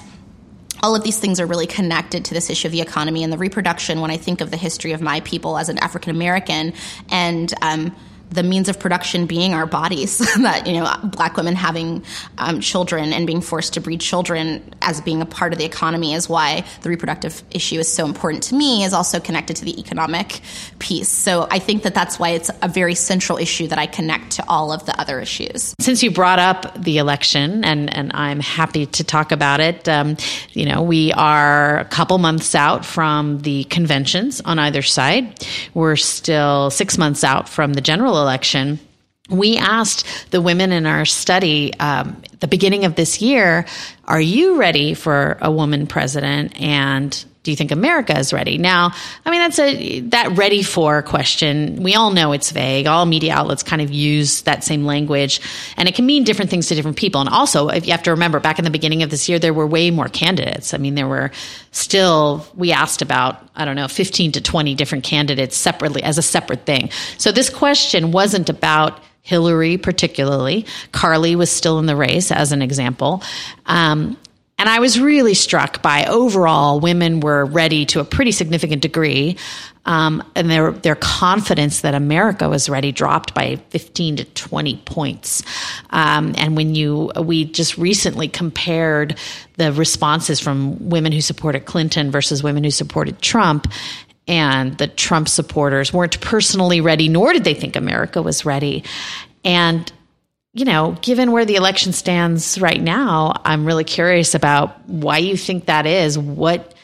all 0.82 0.94
of 0.94 1.02
these 1.02 1.18
things 1.18 1.40
are 1.40 1.46
really 1.46 1.66
connected 1.66 2.24
to 2.26 2.34
this 2.34 2.50
issue 2.50 2.68
of 2.68 2.72
the 2.72 2.80
economy 2.80 3.22
and 3.22 3.32
the 3.32 3.38
reproduction 3.38 4.00
when 4.00 4.10
I 4.10 4.16
think 4.16 4.40
of 4.40 4.50
the 4.50 4.56
history 4.56 4.92
of 4.92 5.00
my 5.00 5.20
people 5.20 5.58
as 5.58 5.68
an 5.68 5.78
African 5.78 6.10
American 6.10 6.72
and 7.10 7.52
um, 7.62 7.94
the 8.30 8.42
means 8.42 8.68
of 8.68 8.78
production 8.78 9.26
being 9.26 9.54
our 9.54 9.66
bodies 9.66 10.18
that 10.42 10.66
you 10.66 10.74
know 10.74 10.94
black 11.04 11.36
women 11.36 11.54
having 11.54 12.04
um, 12.38 12.60
children 12.60 13.12
and 13.12 13.26
being 13.26 13.40
forced 13.40 13.74
to 13.74 13.80
breed 13.80 14.00
children 14.00 14.62
as 14.82 15.00
being 15.00 15.22
a 15.22 15.26
part 15.26 15.52
of 15.52 15.58
the 15.58 15.64
economy 15.64 16.14
is 16.14 16.28
why 16.28 16.64
the 16.82 16.88
reproductive 16.88 17.42
issue 17.50 17.78
is 17.78 17.90
so 17.90 18.04
important 18.04 18.42
to 18.42 18.54
me 18.54 18.84
is 18.84 18.92
also 18.92 19.20
connected 19.20 19.56
to 19.56 19.64
the 19.64 19.78
economic 19.80 20.40
piece 20.78 21.08
so 21.08 21.46
i 21.50 21.58
think 21.58 21.82
that 21.82 21.94
that's 21.94 22.18
why 22.18 22.30
it's 22.30 22.50
a 22.62 22.68
very 22.68 22.94
central 22.94 23.38
issue 23.38 23.66
that 23.66 23.78
i 23.78 23.86
connect 23.86 24.32
to 24.32 24.44
all 24.48 24.72
of 24.72 24.84
the 24.86 25.00
other 25.00 25.20
issues 25.20 25.74
Since 25.80 26.02
you 26.02 26.10
brought 26.10 26.38
up 26.38 26.82
the 26.82 26.98
election, 26.98 27.64
and, 27.64 27.94
and 27.94 28.10
I'm 28.14 28.40
happy 28.40 28.86
to 28.86 29.04
talk 29.04 29.32
about 29.32 29.60
it, 29.60 29.88
um, 29.88 30.16
you 30.52 30.66
know, 30.66 30.82
we 30.82 31.12
are 31.12 31.78
a 31.78 31.84
couple 31.84 32.18
months 32.18 32.54
out 32.54 32.84
from 32.84 33.38
the 33.40 33.64
conventions 33.64 34.40
on 34.40 34.58
either 34.58 34.82
side. 34.82 35.46
We're 35.74 35.96
still 35.96 36.70
six 36.70 36.98
months 36.98 37.24
out 37.24 37.48
from 37.48 37.74
the 37.74 37.80
general 37.80 38.17
election. 38.20 38.78
We 39.30 39.58
asked 39.58 40.30
the 40.30 40.40
women 40.40 40.72
in 40.72 40.86
our 40.86 41.04
study 41.04 41.74
um, 41.78 42.22
the 42.40 42.48
beginning 42.48 42.84
of 42.84 42.94
this 42.94 43.20
year, 43.20 43.66
are 44.04 44.20
you 44.20 44.58
ready 44.58 44.94
for 44.94 45.36
a 45.40 45.50
woman 45.50 45.86
president? 45.86 46.58
And 46.60 47.24
do 47.48 47.52
you 47.52 47.56
think 47.56 47.70
America 47.70 48.18
is 48.18 48.30
ready? 48.30 48.58
Now, 48.58 48.92
I 49.24 49.30
mean, 49.30 49.40
that's 49.40 49.58
a, 49.58 50.00
that 50.00 50.36
ready 50.36 50.62
for 50.62 51.00
question. 51.00 51.82
We 51.82 51.94
all 51.94 52.10
know 52.10 52.32
it's 52.32 52.50
vague. 52.50 52.86
All 52.86 53.06
media 53.06 53.32
outlets 53.32 53.62
kind 53.62 53.80
of 53.80 53.90
use 53.90 54.42
that 54.42 54.64
same 54.64 54.84
language 54.84 55.40
and 55.78 55.88
it 55.88 55.94
can 55.94 56.04
mean 56.04 56.24
different 56.24 56.50
things 56.50 56.66
to 56.66 56.74
different 56.74 56.98
people. 56.98 57.22
And 57.22 57.30
also, 57.30 57.68
if 57.68 57.86
you 57.86 57.92
have 57.92 58.02
to 58.02 58.10
remember 58.10 58.38
back 58.38 58.58
in 58.58 58.66
the 58.66 58.70
beginning 58.70 59.02
of 59.02 59.08
this 59.08 59.30
year, 59.30 59.38
there 59.38 59.54
were 59.54 59.66
way 59.66 59.90
more 59.90 60.08
candidates. 60.08 60.74
I 60.74 60.76
mean, 60.76 60.94
there 60.94 61.08
were 61.08 61.30
still, 61.70 62.46
we 62.54 62.70
asked 62.70 63.00
about, 63.00 63.42
I 63.56 63.64
don't 63.64 63.76
know, 63.76 63.88
15 63.88 64.32
to 64.32 64.42
20 64.42 64.74
different 64.74 65.04
candidates 65.04 65.56
separately 65.56 66.02
as 66.02 66.18
a 66.18 66.22
separate 66.22 66.66
thing. 66.66 66.90
So 67.16 67.32
this 67.32 67.48
question 67.48 68.12
wasn't 68.12 68.50
about 68.50 69.02
Hillary, 69.22 69.78
particularly. 69.78 70.66
Carly 70.92 71.34
was 71.34 71.50
still 71.50 71.78
in 71.78 71.86
the 71.86 71.96
race, 71.96 72.30
as 72.30 72.52
an 72.52 72.60
example. 72.60 73.22
Um, 73.64 74.18
and 74.58 74.68
I 74.68 74.80
was 74.80 75.00
really 75.00 75.34
struck 75.34 75.82
by 75.82 76.04
overall 76.06 76.80
women 76.80 77.20
were 77.20 77.44
ready 77.44 77.86
to 77.86 78.00
a 78.00 78.04
pretty 78.04 78.32
significant 78.32 78.82
degree. 78.82 79.36
Um, 79.84 80.22
and 80.34 80.50
their, 80.50 80.72
their 80.72 80.96
confidence 80.96 81.80
that 81.80 81.94
America 81.94 82.46
was 82.46 82.68
ready 82.68 82.92
dropped 82.92 83.32
by 83.32 83.56
15 83.70 84.16
to 84.16 84.24
20 84.24 84.76
points. 84.84 85.42
Um, 85.88 86.34
and 86.36 86.56
when 86.56 86.74
you, 86.74 87.10
we 87.18 87.46
just 87.46 87.78
recently 87.78 88.28
compared 88.28 89.16
the 89.56 89.72
responses 89.72 90.40
from 90.40 90.90
women 90.90 91.12
who 91.12 91.22
supported 91.22 91.64
Clinton 91.64 92.10
versus 92.10 92.42
women 92.42 92.64
who 92.64 92.70
supported 92.70 93.22
Trump 93.22 93.66
and 94.26 94.76
the 94.76 94.88
Trump 94.88 95.26
supporters 95.26 95.90
weren't 95.90 96.20
personally 96.20 96.82
ready, 96.82 97.08
nor 97.08 97.32
did 97.32 97.44
they 97.44 97.54
think 97.54 97.74
America 97.74 98.20
was 98.20 98.44
ready. 98.44 98.84
And, 99.42 99.90
you 100.58 100.64
know, 100.64 100.96
given 101.02 101.30
where 101.30 101.44
the 101.44 101.54
election 101.54 101.92
stands 101.92 102.60
right 102.60 102.82
now, 102.82 103.40
I'm 103.44 103.64
really 103.64 103.84
curious 103.84 104.34
about 104.34 104.88
why 104.88 105.18
you 105.18 105.36
think 105.36 105.66
that 105.66 105.86
is. 105.86 106.18
What 106.18 106.74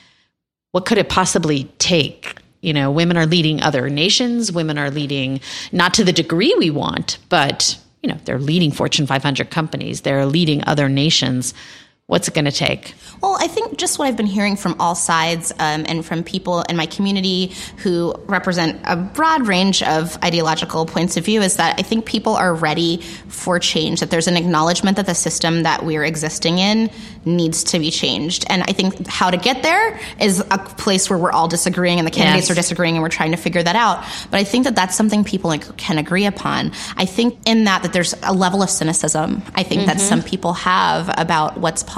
what 0.70 0.86
could 0.86 0.98
it 0.98 1.08
possibly 1.08 1.64
take? 1.78 2.36
You 2.60 2.72
know, 2.72 2.92
women 2.92 3.16
are 3.16 3.26
leading 3.26 3.62
other 3.62 3.90
nations, 3.90 4.52
women 4.52 4.78
are 4.78 4.90
leading 4.90 5.40
not 5.72 5.94
to 5.94 6.04
the 6.04 6.12
degree 6.12 6.54
we 6.56 6.70
want, 6.70 7.18
but 7.28 7.76
you 8.00 8.08
know, 8.08 8.18
they're 8.24 8.38
leading 8.38 8.70
Fortune 8.70 9.08
500 9.08 9.50
companies, 9.50 10.02
they're 10.02 10.24
leading 10.24 10.62
other 10.66 10.88
nations. 10.88 11.52
What's 12.06 12.28
it 12.28 12.34
going 12.34 12.44
to 12.44 12.52
take? 12.52 12.92
Well, 13.22 13.38
I 13.40 13.48
think 13.48 13.78
just 13.78 13.98
what 13.98 14.06
I've 14.06 14.16
been 14.16 14.26
hearing 14.26 14.56
from 14.56 14.76
all 14.78 14.94
sides 14.94 15.52
um, 15.52 15.86
and 15.88 16.04
from 16.04 16.22
people 16.22 16.60
in 16.68 16.76
my 16.76 16.84
community 16.84 17.54
who 17.78 18.14
represent 18.26 18.78
a 18.84 18.94
broad 18.94 19.46
range 19.46 19.82
of 19.82 20.22
ideological 20.22 20.84
points 20.84 21.16
of 21.16 21.24
view 21.24 21.40
is 21.40 21.56
that 21.56 21.78
I 21.78 21.82
think 21.82 22.04
people 22.04 22.34
are 22.36 22.54
ready 22.54 22.98
for 23.28 23.58
change, 23.58 24.00
that 24.00 24.10
there's 24.10 24.28
an 24.28 24.36
acknowledgement 24.36 24.98
that 24.98 25.06
the 25.06 25.14
system 25.14 25.62
that 25.62 25.82
we're 25.82 26.04
existing 26.04 26.58
in 26.58 26.90
needs 27.24 27.64
to 27.64 27.78
be 27.78 27.90
changed. 27.90 28.44
And 28.50 28.62
I 28.64 28.72
think 28.72 29.06
how 29.06 29.30
to 29.30 29.38
get 29.38 29.62
there 29.62 29.98
is 30.20 30.40
a 30.50 30.58
place 30.58 31.08
where 31.08 31.18
we're 31.18 31.32
all 31.32 31.48
disagreeing 31.48 31.98
and 31.98 32.06
the 32.06 32.10
candidates 32.10 32.48
Yes. 32.48 32.50
are 32.50 32.60
disagreeing 32.60 32.96
and 32.96 33.02
we're 33.02 33.08
trying 33.08 33.30
to 33.30 33.38
figure 33.38 33.62
that 33.62 33.76
out. 33.76 34.04
But 34.30 34.40
I 34.40 34.44
think 34.44 34.64
that 34.64 34.76
that's 34.76 34.94
something 34.94 35.24
people 35.24 35.48
like, 35.48 35.74
can 35.78 35.96
agree 35.96 36.26
upon. 36.26 36.72
I 36.98 37.06
think 37.06 37.38
in 37.46 37.64
that 37.64 37.82
that 37.82 37.94
there's 37.94 38.14
a 38.22 38.34
level 38.34 38.62
of 38.62 38.68
cynicism 38.68 39.42
I 39.54 39.62
think 39.62 39.86
that 39.86 40.02
some 40.02 40.22
people 40.22 40.52
have 40.52 41.08
about 41.16 41.56
what's 41.56 41.82
possible. 41.82 41.93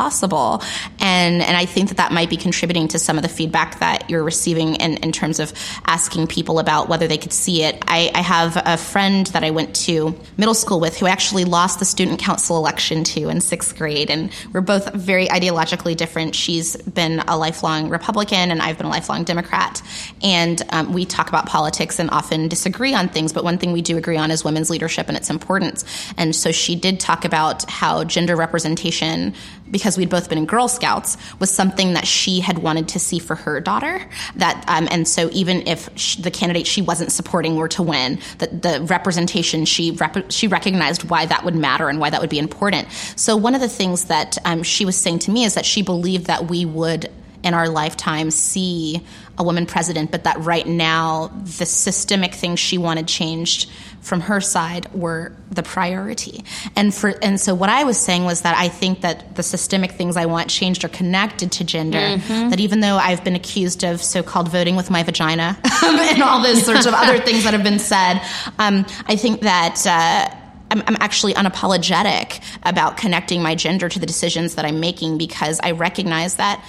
And, 1.01 1.43
and 1.43 1.57
I 1.57 1.65
think 1.67 1.89
that 1.89 1.97
that 1.97 2.13
might 2.13 2.31
be 2.31 2.37
contributing 2.37 2.89
to 2.89 2.99
some 2.99 3.17
of 3.17 3.23
the 3.23 3.29
feedback 3.29 3.81
that 3.81 4.11
you're 4.11 4.25
receiving 4.25 4.75
in, 4.77 4.97
in 4.99 5.13
terms 5.13 5.41
of 5.41 5.53
asking 5.87 6.27
people 6.27 6.59
about 6.59 6.89
whether 6.89 7.07
they 7.07 7.19
could 7.19 7.33
see 7.33 7.63
it. 7.63 7.83
I, 7.87 8.11
I 8.15 8.23
have 8.23 8.61
a 8.65 8.77
friend 8.77 9.27
that 9.29 9.45
I 9.45 9.51
went 9.51 9.75
to 9.87 10.19
middle 10.37 10.55
school 10.55 10.81
with 10.81 10.99
who 10.99 11.07
actually 11.07 11.45
lost 11.45 11.79
the 11.79 11.85
student 11.85 12.21
council 12.21 12.57
election 12.57 13.05
to 13.05 13.29
in 13.29 13.41
sixth 13.41 13.77
grade. 13.77 14.11
And 14.11 14.31
we're 14.53 14.61
both 14.61 14.93
very 14.95 15.29
ideologically 15.29 15.97
different. 15.97 16.35
She's 16.35 16.77
been 16.77 17.21
a 17.29 17.37
lifelong 17.37 17.89
Republican 17.89 18.51
and 18.51 18.61
I've 18.61 18.77
been 18.77 18.87
a 18.87 18.91
lifelong 18.91 19.25
Democrat. 19.25 19.81
And 20.23 20.61
um, 20.71 20.93
we 20.93 21.05
talk 21.05 21.29
about 21.29 21.47
politics 21.47 21.99
and 21.99 22.11
often 22.11 22.49
disagree 22.49 22.95
on 22.95 23.09
things, 23.09 23.33
but 23.33 23.45
one 23.45 23.59
thing 23.59 23.73
we 23.73 23.83
do 23.83 23.97
agree 23.97 24.17
on 24.17 24.31
is 24.31 24.45
women's 24.45 24.71
leadership 24.71 25.07
and 25.09 25.17
its 25.17 25.31
importance. 25.31 25.85
And 26.17 26.35
so 26.35 26.51
she 26.51 26.75
did 26.75 26.99
talk 26.99 27.25
about 27.25 27.71
how 27.71 28.03
gender 28.05 28.35
representation, 28.35 29.35
because 29.71 29.86
we'd 29.99 30.11
both 30.11 30.29
been 30.29 30.39
in 30.39 30.47
Girl 30.47 30.69
Scouts, 30.69 31.17
was 31.39 31.51
something 31.51 31.93
that 31.93 32.07
she 32.07 32.41
had 32.41 32.59
wanted 32.59 32.89
to 32.89 32.99
see 32.99 33.19
for 33.19 33.35
her 33.35 33.61
daughter. 33.61 34.09
That 34.37 34.65
um, 34.69 34.89
and 34.91 35.07
so 35.07 35.29
even 35.33 35.67
if 35.69 35.89
she, 35.97 36.23
the 36.23 36.31
candidate 36.31 36.67
she 36.67 36.83
wasn't 36.83 37.13
supporting 37.13 37.57
were 37.57 37.69
to 37.69 37.83
win, 37.83 38.19
that 38.39 38.63
the 38.63 38.81
representation 38.89 39.65
she 39.65 39.91
rep- 39.93 40.31
she 40.31 40.49
recognized 40.49 41.11
why 41.11 41.27
that 41.27 41.45
would 41.45 41.55
matter 41.55 41.89
and 41.89 42.01
why 42.01 42.11
that 42.11 42.21
would 42.21 42.31
be 42.31 42.39
important. 42.39 42.89
So 43.17 43.37
one 43.37 43.55
of 43.55 43.61
the 43.61 43.69
things 43.69 44.05
that 44.05 44.39
um, 44.45 44.63
she 44.63 44.85
was 44.85 44.97
saying 44.97 45.21
to 45.21 45.31
me 45.31 45.45
is 45.45 45.55
that 45.55 45.67
she 45.67 45.83
believed 45.83 46.27
that 46.27 46.49
we 46.49 46.65
would 46.65 47.11
in 47.47 47.55
our 47.55 47.69
lifetime 47.69 48.31
see 48.31 49.01
a 49.39 49.45
woman 49.45 49.67
president, 49.67 50.11
but 50.11 50.25
that 50.25 50.39
right 50.41 50.67
now 50.67 51.29
the 51.59 51.67
systemic 51.67 52.35
things 52.35 52.59
she 52.59 52.77
wanted 52.77 53.07
changed 53.07 53.71
from 54.01 54.21
her 54.21 54.41
side 54.41 54.93
were 54.93 55.33
the 55.51 55.63
priority. 55.63 56.45
And 56.75 56.95
for 56.95 57.15
and 57.23 57.41
so 57.41 57.55
what 57.55 57.69
I 57.69 57.85
was 57.85 57.99
saying 57.99 58.25
was 58.25 58.43
that 58.43 58.57
I 58.57 58.69
think 58.69 59.03
that 59.03 59.37
the 59.37 59.43
systemic 59.43 59.93
things 59.93 60.17
I 60.17 60.27
want 60.27 60.51
changed 60.51 60.85
are 60.85 60.89
connected 60.89 61.53
to 61.53 61.65
gender. 61.65 61.99
Mm-hmm. 61.99 62.51
That 62.51 62.61
even 62.61 62.81
though 62.81 62.97
I've 62.97 63.23
been 63.25 63.37
accused 63.37 63.85
of 63.85 64.03
so-called 64.03 64.49
voting 64.49 64.77
with 64.77 64.91
my 64.91 65.03
vagina 65.03 65.59
and 65.83 66.23
all 66.23 66.43
those 66.43 66.65
sorts 66.65 66.87
of 66.87 66.95
other 66.95 67.19
things 67.19 67.45
that 67.45 67.53
have 67.53 67.65
been 67.65 67.79
said, 67.79 68.21
um, 68.59 68.87
I 69.07 69.17
think 69.17 69.43
that. 69.43 69.87
Uh, 69.87 70.43
I'm, 70.69 70.83
I'm, 70.87 70.97
actually 70.99 71.35
unapologetic 71.35 72.43
about 72.65 72.97
connecting 72.97 73.43
my 73.43 73.55
gender 73.55 73.89
to 73.89 73.99
the 74.01 74.07
decisions 74.07 74.57
that 74.57 74.65
I'm 74.65 74.81
making 74.81 75.17
because 75.17 75.61
I 75.61 75.71
recognize 75.73 76.37
that 76.37 76.65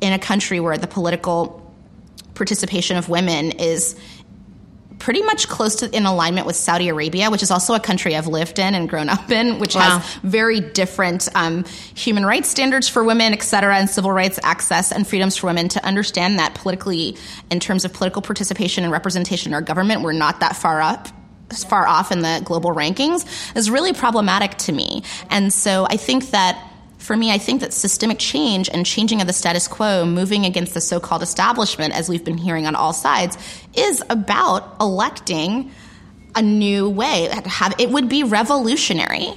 in 0.00 0.12
a 0.12 0.18
country 0.18 0.60
where 0.60 0.78
the 0.78 0.86
political 0.86 1.56
participation 2.34 2.96
of 2.96 3.08
women 3.08 3.52
is 3.52 3.96
pretty 4.98 5.22
much 5.22 5.48
close 5.48 5.76
to 5.76 5.96
in 5.96 6.06
alignment 6.06 6.46
with 6.46 6.54
Saudi 6.54 6.88
Arabia, 6.88 7.30
which 7.30 7.42
is 7.42 7.50
also 7.50 7.74
a 7.74 7.80
country 7.80 8.14
I've 8.14 8.26
lived 8.26 8.58
in 8.58 8.74
and 8.74 8.88
grown 8.88 9.08
up 9.08 9.30
in, 9.30 9.58
which 9.58 9.74
wow. 9.74 9.98
has 9.98 10.14
very 10.16 10.60
different 10.60 11.28
um, 11.34 11.64
human 11.94 12.24
rights 12.24 12.48
standards 12.48 12.88
for 12.88 13.02
women, 13.02 13.32
et 13.32 13.42
cetera, 13.42 13.76
and 13.76 13.88
civil 13.88 14.12
rights 14.12 14.38
access 14.42 14.92
and 14.92 15.08
freedoms 15.08 15.36
for 15.36 15.46
women. 15.46 15.68
To 15.70 15.84
understand 15.84 16.38
that 16.38 16.54
politically, 16.54 17.16
in 17.50 17.60
terms 17.60 17.84
of 17.84 17.92
political 17.92 18.22
participation 18.22 18.84
and 18.84 18.92
representation 18.92 19.50
in 19.50 19.54
our 19.54 19.62
government, 19.62 20.02
we're 20.02 20.12
not 20.12 20.40
that 20.40 20.54
far 20.54 20.80
up 20.80 21.08
far 21.68 21.84
off 21.84 22.12
in 22.12 22.20
the 22.20 22.40
global 22.44 22.70
rankings 22.70 23.26
is 23.56 23.72
really 23.72 23.92
problematic 23.92 24.56
to 24.56 24.70
me. 24.70 25.02
And 25.30 25.52
so 25.52 25.84
I 25.84 25.96
think 25.96 26.30
that 26.30 26.69
for 27.00 27.16
me, 27.16 27.32
I 27.32 27.38
think 27.38 27.62
that 27.62 27.72
systemic 27.72 28.18
change 28.18 28.68
and 28.68 28.84
changing 28.84 29.22
of 29.22 29.26
the 29.26 29.32
status 29.32 29.66
quo, 29.66 30.04
moving 30.04 30.44
against 30.44 30.74
the 30.74 30.82
so 30.82 31.00
called 31.00 31.22
establishment, 31.22 31.94
as 31.94 32.08
we've 32.08 32.24
been 32.24 32.36
hearing 32.36 32.66
on 32.66 32.76
all 32.76 32.92
sides, 32.92 33.38
is 33.74 34.02
about 34.10 34.76
electing 34.80 35.70
a 36.34 36.42
new 36.42 36.88
way. 36.88 37.28
It 37.78 37.90
would 37.90 38.08
be 38.08 38.22
revolutionary. 38.22 39.32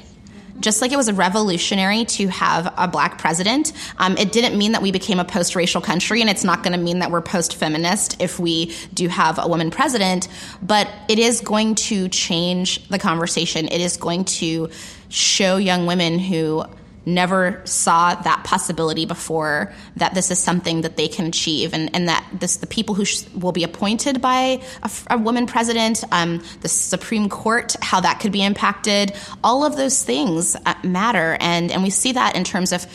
Just 0.59 0.81
like 0.81 0.91
it 0.91 0.97
was 0.97 1.07
a 1.07 1.13
revolutionary 1.13 2.05
to 2.05 2.27
have 2.27 2.71
a 2.77 2.87
black 2.87 3.17
president, 3.17 3.71
um, 3.97 4.17
it 4.17 4.31
didn't 4.31 4.57
mean 4.57 4.73
that 4.73 4.81
we 4.81 4.91
became 4.91 5.19
a 5.19 5.25
post 5.25 5.55
racial 5.55 5.81
country, 5.81 6.21
and 6.21 6.29
it's 6.29 6.43
not 6.43 6.63
going 6.63 6.73
to 6.73 6.79
mean 6.79 6.99
that 6.99 7.11
we're 7.11 7.21
post 7.21 7.55
feminist 7.55 8.21
if 8.21 8.39
we 8.39 8.73
do 8.93 9.07
have 9.07 9.39
a 9.41 9.47
woman 9.47 9.71
president, 9.71 10.27
but 10.61 10.87
it 11.09 11.17
is 11.17 11.41
going 11.41 11.75
to 11.75 12.07
change 12.09 12.87
the 12.89 12.99
conversation. 12.99 13.67
It 13.69 13.81
is 13.81 13.97
going 13.97 14.25
to 14.25 14.69
show 15.09 15.57
young 15.57 15.85
women 15.85 16.19
who 16.19 16.65
never 17.05 17.61
saw 17.65 18.15
that 18.15 18.43
possibility 18.43 19.05
before 19.05 19.73
that 19.95 20.13
this 20.13 20.31
is 20.31 20.39
something 20.39 20.81
that 20.81 20.97
they 20.97 21.07
can 21.07 21.25
achieve 21.25 21.73
and, 21.73 21.93
and 21.95 22.07
that 22.07 22.25
this 22.33 22.57
the 22.57 22.67
people 22.67 22.95
who 22.95 23.05
sh- 23.05 23.23
will 23.35 23.51
be 23.51 23.63
appointed 23.63 24.21
by 24.21 24.61
a, 24.83 24.91
a 25.11 25.17
woman 25.17 25.45
president 25.45 26.03
um, 26.11 26.41
the 26.61 26.69
supreme 26.69 27.29
court 27.29 27.75
how 27.81 27.99
that 27.99 28.19
could 28.19 28.31
be 28.31 28.43
impacted 28.43 29.13
all 29.43 29.65
of 29.65 29.75
those 29.75 30.03
things 30.03 30.55
uh, 30.65 30.73
matter. 30.83 31.37
And 31.39 31.71
and 31.71 31.83
we 31.83 31.89
see 31.89 32.11
that 32.13 32.35
in 32.35 32.43
terms 32.43 32.71
of 32.71 32.85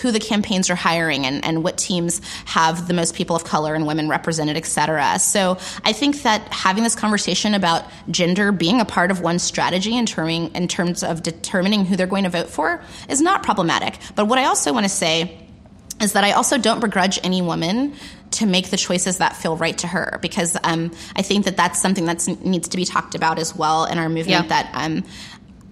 who 0.00 0.10
the 0.10 0.20
campaigns 0.20 0.70
are 0.70 0.74
hiring 0.74 1.26
and, 1.26 1.44
and 1.44 1.62
what 1.62 1.76
teams 1.78 2.20
have 2.44 2.88
the 2.88 2.94
most 2.94 3.14
people 3.14 3.36
of 3.36 3.44
color 3.44 3.74
and 3.74 3.86
women 3.86 4.08
represented, 4.08 4.56
et 4.56 4.66
cetera. 4.66 5.18
So 5.18 5.58
I 5.84 5.92
think 5.92 6.22
that 6.22 6.40
having 6.52 6.84
this 6.84 6.94
conversation 6.94 7.54
about 7.54 7.84
gender 8.10 8.52
being 8.52 8.80
a 8.80 8.84
part 8.84 9.10
of 9.10 9.20
one's 9.20 9.42
strategy 9.42 9.96
in, 9.96 10.06
terming, 10.06 10.54
in 10.54 10.68
terms 10.68 11.02
of 11.02 11.22
determining 11.22 11.84
who 11.84 11.96
they're 11.96 12.06
going 12.06 12.24
to 12.24 12.30
vote 12.30 12.48
for 12.48 12.82
is 13.08 13.20
not 13.20 13.42
problematic. 13.42 13.98
But 14.14 14.26
what 14.26 14.38
I 14.38 14.44
also 14.44 14.72
want 14.72 14.84
to 14.84 14.90
say 14.90 15.38
is 16.00 16.14
that 16.14 16.24
I 16.24 16.32
also 16.32 16.58
don't 16.58 16.80
begrudge 16.80 17.20
any 17.22 17.42
woman 17.42 17.94
to 18.32 18.46
make 18.46 18.70
the 18.70 18.76
choices 18.76 19.18
that 19.18 19.36
feel 19.36 19.56
right 19.56 19.76
to 19.78 19.86
her 19.86 20.18
because 20.22 20.56
um, 20.64 20.90
I 21.14 21.22
think 21.22 21.44
that 21.44 21.56
that's 21.56 21.80
something 21.80 22.06
that 22.06 22.26
needs 22.42 22.68
to 22.68 22.76
be 22.76 22.84
talked 22.84 23.14
about 23.14 23.38
as 23.38 23.54
well 23.54 23.84
in 23.84 23.98
our 23.98 24.08
movement. 24.08 24.28
Yeah. 24.28 24.62
That 24.62 24.70
um, 24.72 25.04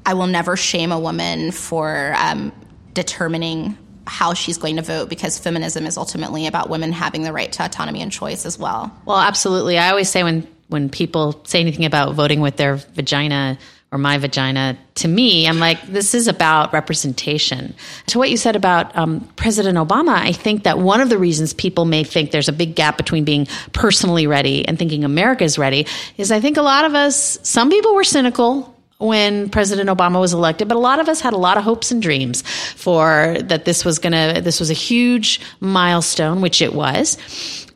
I 0.07 0.15
will 0.15 0.27
never 0.27 0.57
shame 0.57 0.93
a 0.93 1.01
woman 1.01 1.51
for 1.53 2.15
um, 2.17 2.53
determining 2.95 3.77
how 4.07 4.35
she's 4.35 4.59
going 4.59 4.77
to 4.77 4.83
vote 4.83 5.09
because 5.09 5.39
feminism 5.39 5.87
is 5.87 5.97
ultimately 5.97 6.47
about 6.47 6.69
women 6.69 6.93
having 6.93 7.23
the 7.23 7.33
right 7.33 7.53
to 7.53 7.65
autonomy 7.65 8.03
and 8.03 8.11
choice 8.11 8.47
as 8.47 8.59
well. 8.59 8.95
Well, 9.05 9.19
absolutely. 9.19 9.79
I 9.79 9.91
always 9.91 10.09
say 10.09 10.23
when 10.23 10.47
when 10.69 10.89
people 10.89 11.41
say 11.45 11.61
anything 11.61 11.85
about 11.85 12.15
voting 12.15 12.41
with 12.41 12.57
their 12.57 12.77
vagina 12.77 13.59
or 13.93 13.99
my 13.99 14.19
vagina, 14.19 14.79
to 14.95 15.09
me, 15.09 15.49
I'm 15.49 15.59
like, 15.59 15.83
this 15.83 16.15
is 16.15 16.29
about 16.29 16.73
representation. 16.73 17.75
To 18.07 18.19
what 18.19 18.31
you 18.31 18.37
said 18.37 18.55
about 18.55 18.97
um, 18.97 19.29
President 19.35 19.77
Obama, 19.77 20.15
I 20.15 20.31
think 20.31 20.63
that 20.63 20.79
one 20.79 21.01
of 21.01 21.09
the 21.09 21.19
reasons 21.19 21.53
people 21.53 21.87
may 21.87 22.05
think 22.05 22.31
there's 22.31 22.49
a 22.49 22.53
big 22.53 22.77
gap 22.77 22.97
between 22.97 23.25
being 23.25 23.49
personally 23.73 24.29
ready 24.29 24.67
and 24.67 24.79
thinking 24.79 25.03
America 25.03 25.43
is 25.43 25.59
ready 25.59 25.89
is 26.17 26.31
I 26.31 26.39
think 26.39 26.57
a 26.57 26.63
lot 26.63 26.85
of 26.85 26.95
us, 26.95 27.41
some 27.43 27.69
people 27.69 27.97
were 27.97 28.05
cynical 28.05 28.70
when 29.01 29.49
President 29.49 29.89
Obama 29.89 30.21
was 30.21 30.33
elected, 30.33 30.69
but 30.69 30.77
a 30.77 30.81
lot 30.81 31.01
of 31.01 31.09
us 31.09 31.21
had 31.21 31.33
a 31.33 31.39
lot 31.39 31.57
of 31.57 31.65
hopes 31.65 31.91
and 31.91 32.03
dreams 32.03 32.43
for 32.77 33.37
that 33.41 33.65
this 33.65 33.85
was 33.85 33.99
going 33.99 34.13
to, 34.13 34.41
this 34.43 34.61
was 34.61 34.71
a 34.71 34.75
huge 34.75 35.41
milestone, 35.61 36.43
which 36.43 36.61
it 36.61 36.75
was, 36.75 37.17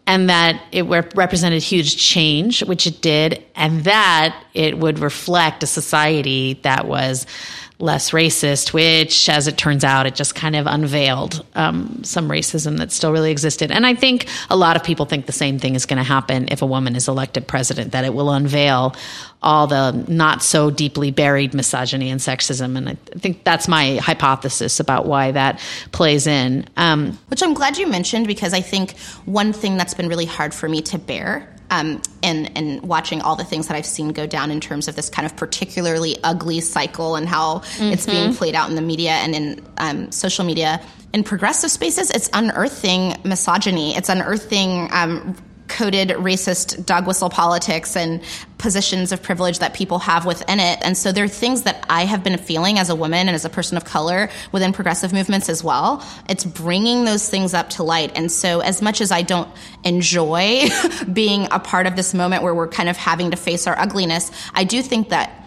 and 0.06 0.28
that 0.28 0.62
it 0.70 0.82
represented 0.82 1.62
huge 1.62 1.96
change, 1.96 2.62
which 2.64 2.86
it 2.86 3.00
did, 3.00 3.42
and 3.56 3.84
that 3.84 4.38
it 4.52 4.78
would 4.78 4.98
reflect 4.98 5.62
a 5.62 5.66
society 5.66 6.60
that 6.62 6.86
was 6.86 7.26
less 7.84 8.12
racist, 8.12 8.72
which, 8.72 9.28
as 9.28 9.46
it 9.46 9.58
turns 9.58 9.84
out, 9.84 10.06
it 10.06 10.14
just 10.14 10.34
kind 10.34 10.56
of 10.56 10.66
unveiled 10.66 11.44
um, 11.54 12.02
some 12.02 12.28
racism 12.28 12.78
that 12.78 12.90
still 12.90 13.12
really 13.12 13.30
existed. 13.30 13.70
And 13.70 13.86
I 13.86 13.94
think 13.94 14.26
a 14.48 14.56
lot 14.56 14.74
of 14.74 14.82
people 14.82 15.04
think 15.04 15.26
the 15.26 15.32
same 15.32 15.58
thing 15.58 15.74
is 15.74 15.84
going 15.84 15.98
to 15.98 16.02
happen 16.02 16.48
if 16.50 16.62
a 16.62 16.66
woman 16.66 16.96
is 16.96 17.08
elected 17.08 17.46
president, 17.46 17.92
that 17.92 18.04
it 18.04 18.14
will 18.14 18.30
unveil 18.30 18.96
all 19.42 19.66
the 19.66 19.92
not 20.08 20.42
so 20.42 20.70
deeply 20.70 21.10
buried 21.10 21.52
misogyny 21.52 22.10
and 22.10 22.20
sexism. 22.20 22.78
And 22.78 22.88
I 22.88 22.94
think 23.18 23.44
that's 23.44 23.68
my 23.68 23.96
hypothesis 23.96 24.80
about 24.80 25.04
why 25.04 25.32
that 25.32 25.60
plays 25.92 26.26
in. 26.26 26.66
Um, 26.78 27.18
Which 27.28 27.42
I'm 27.42 27.52
glad 27.52 27.76
you 27.76 27.86
mentioned 27.86 28.26
because 28.26 28.54
I 28.54 28.62
think 28.62 28.98
one 29.26 29.52
thing 29.52 29.76
that's 29.76 29.92
been 29.92 30.08
really 30.08 30.24
hard 30.24 30.54
for 30.54 30.68
me 30.68 30.80
to 30.82 30.98
bear 30.98 31.53
um, 31.74 32.00
and 32.22 32.56
and 32.56 32.82
watching 32.82 33.20
all 33.20 33.36
the 33.36 33.44
things 33.44 33.68
that 33.68 33.76
I've 33.76 33.86
seen 33.86 34.12
go 34.12 34.26
down 34.26 34.50
in 34.50 34.60
terms 34.60 34.86
of 34.88 34.96
this 34.96 35.10
kind 35.10 35.26
of 35.26 35.36
particularly 35.36 36.16
ugly 36.22 36.60
cycle 36.60 37.16
and 37.16 37.28
how 37.28 37.58
mm-hmm. 37.58 37.92
it's 37.92 38.06
being 38.06 38.28
mm-hmm. 38.28 38.36
played 38.36 38.54
out 38.54 38.68
in 38.68 38.76
the 38.76 38.82
media 38.82 39.10
and 39.10 39.34
in 39.34 39.66
um, 39.78 40.12
social 40.12 40.44
media. 40.44 40.80
In 41.12 41.22
progressive 41.22 41.70
spaces, 41.70 42.10
it's 42.10 42.28
unearthing 42.32 43.14
misogyny. 43.24 43.96
It's 43.96 44.08
unearthing 44.08 44.88
um, 44.92 45.36
coded 45.68 46.10
racist 46.10 46.84
dog 46.84 47.06
whistle 47.06 47.30
politics 47.30 47.96
and 47.96 48.20
positions 48.58 49.12
of 49.12 49.22
privilege 49.22 49.58
that 49.58 49.74
people 49.74 49.98
have 49.98 50.24
within 50.24 50.60
it. 50.60 50.78
And 50.82 50.96
so 50.96 51.12
there 51.12 51.24
are 51.24 51.28
things 51.28 51.62
that 51.62 51.84
I 51.88 52.04
have 52.04 52.22
been 52.22 52.38
feeling 52.38 52.78
as 52.78 52.90
a 52.90 52.94
woman 52.94 53.28
and 53.28 53.34
as 53.34 53.44
a 53.44 53.50
person 53.50 53.76
of 53.76 53.84
color 53.84 54.30
within 54.52 54.72
progressive 54.72 55.12
movements 55.12 55.48
as 55.48 55.64
well. 55.64 56.06
It's 56.28 56.44
bringing 56.44 57.04
those 57.04 57.28
things 57.28 57.54
up 57.54 57.70
to 57.70 57.82
light. 57.82 58.12
And 58.14 58.30
so 58.30 58.60
as 58.60 58.82
much 58.82 59.00
as 59.00 59.10
I 59.10 59.22
don't 59.22 59.48
enjoy 59.84 60.68
being 61.12 61.48
a 61.50 61.58
part 61.58 61.86
of 61.86 61.96
this 61.96 62.14
moment 62.14 62.42
where 62.42 62.54
we're 62.54 62.68
kind 62.68 62.88
of 62.88 62.96
having 62.96 63.30
to 63.32 63.36
face 63.36 63.66
our 63.66 63.78
ugliness, 63.78 64.30
I 64.54 64.64
do 64.64 64.82
think 64.82 65.10
that 65.10 65.43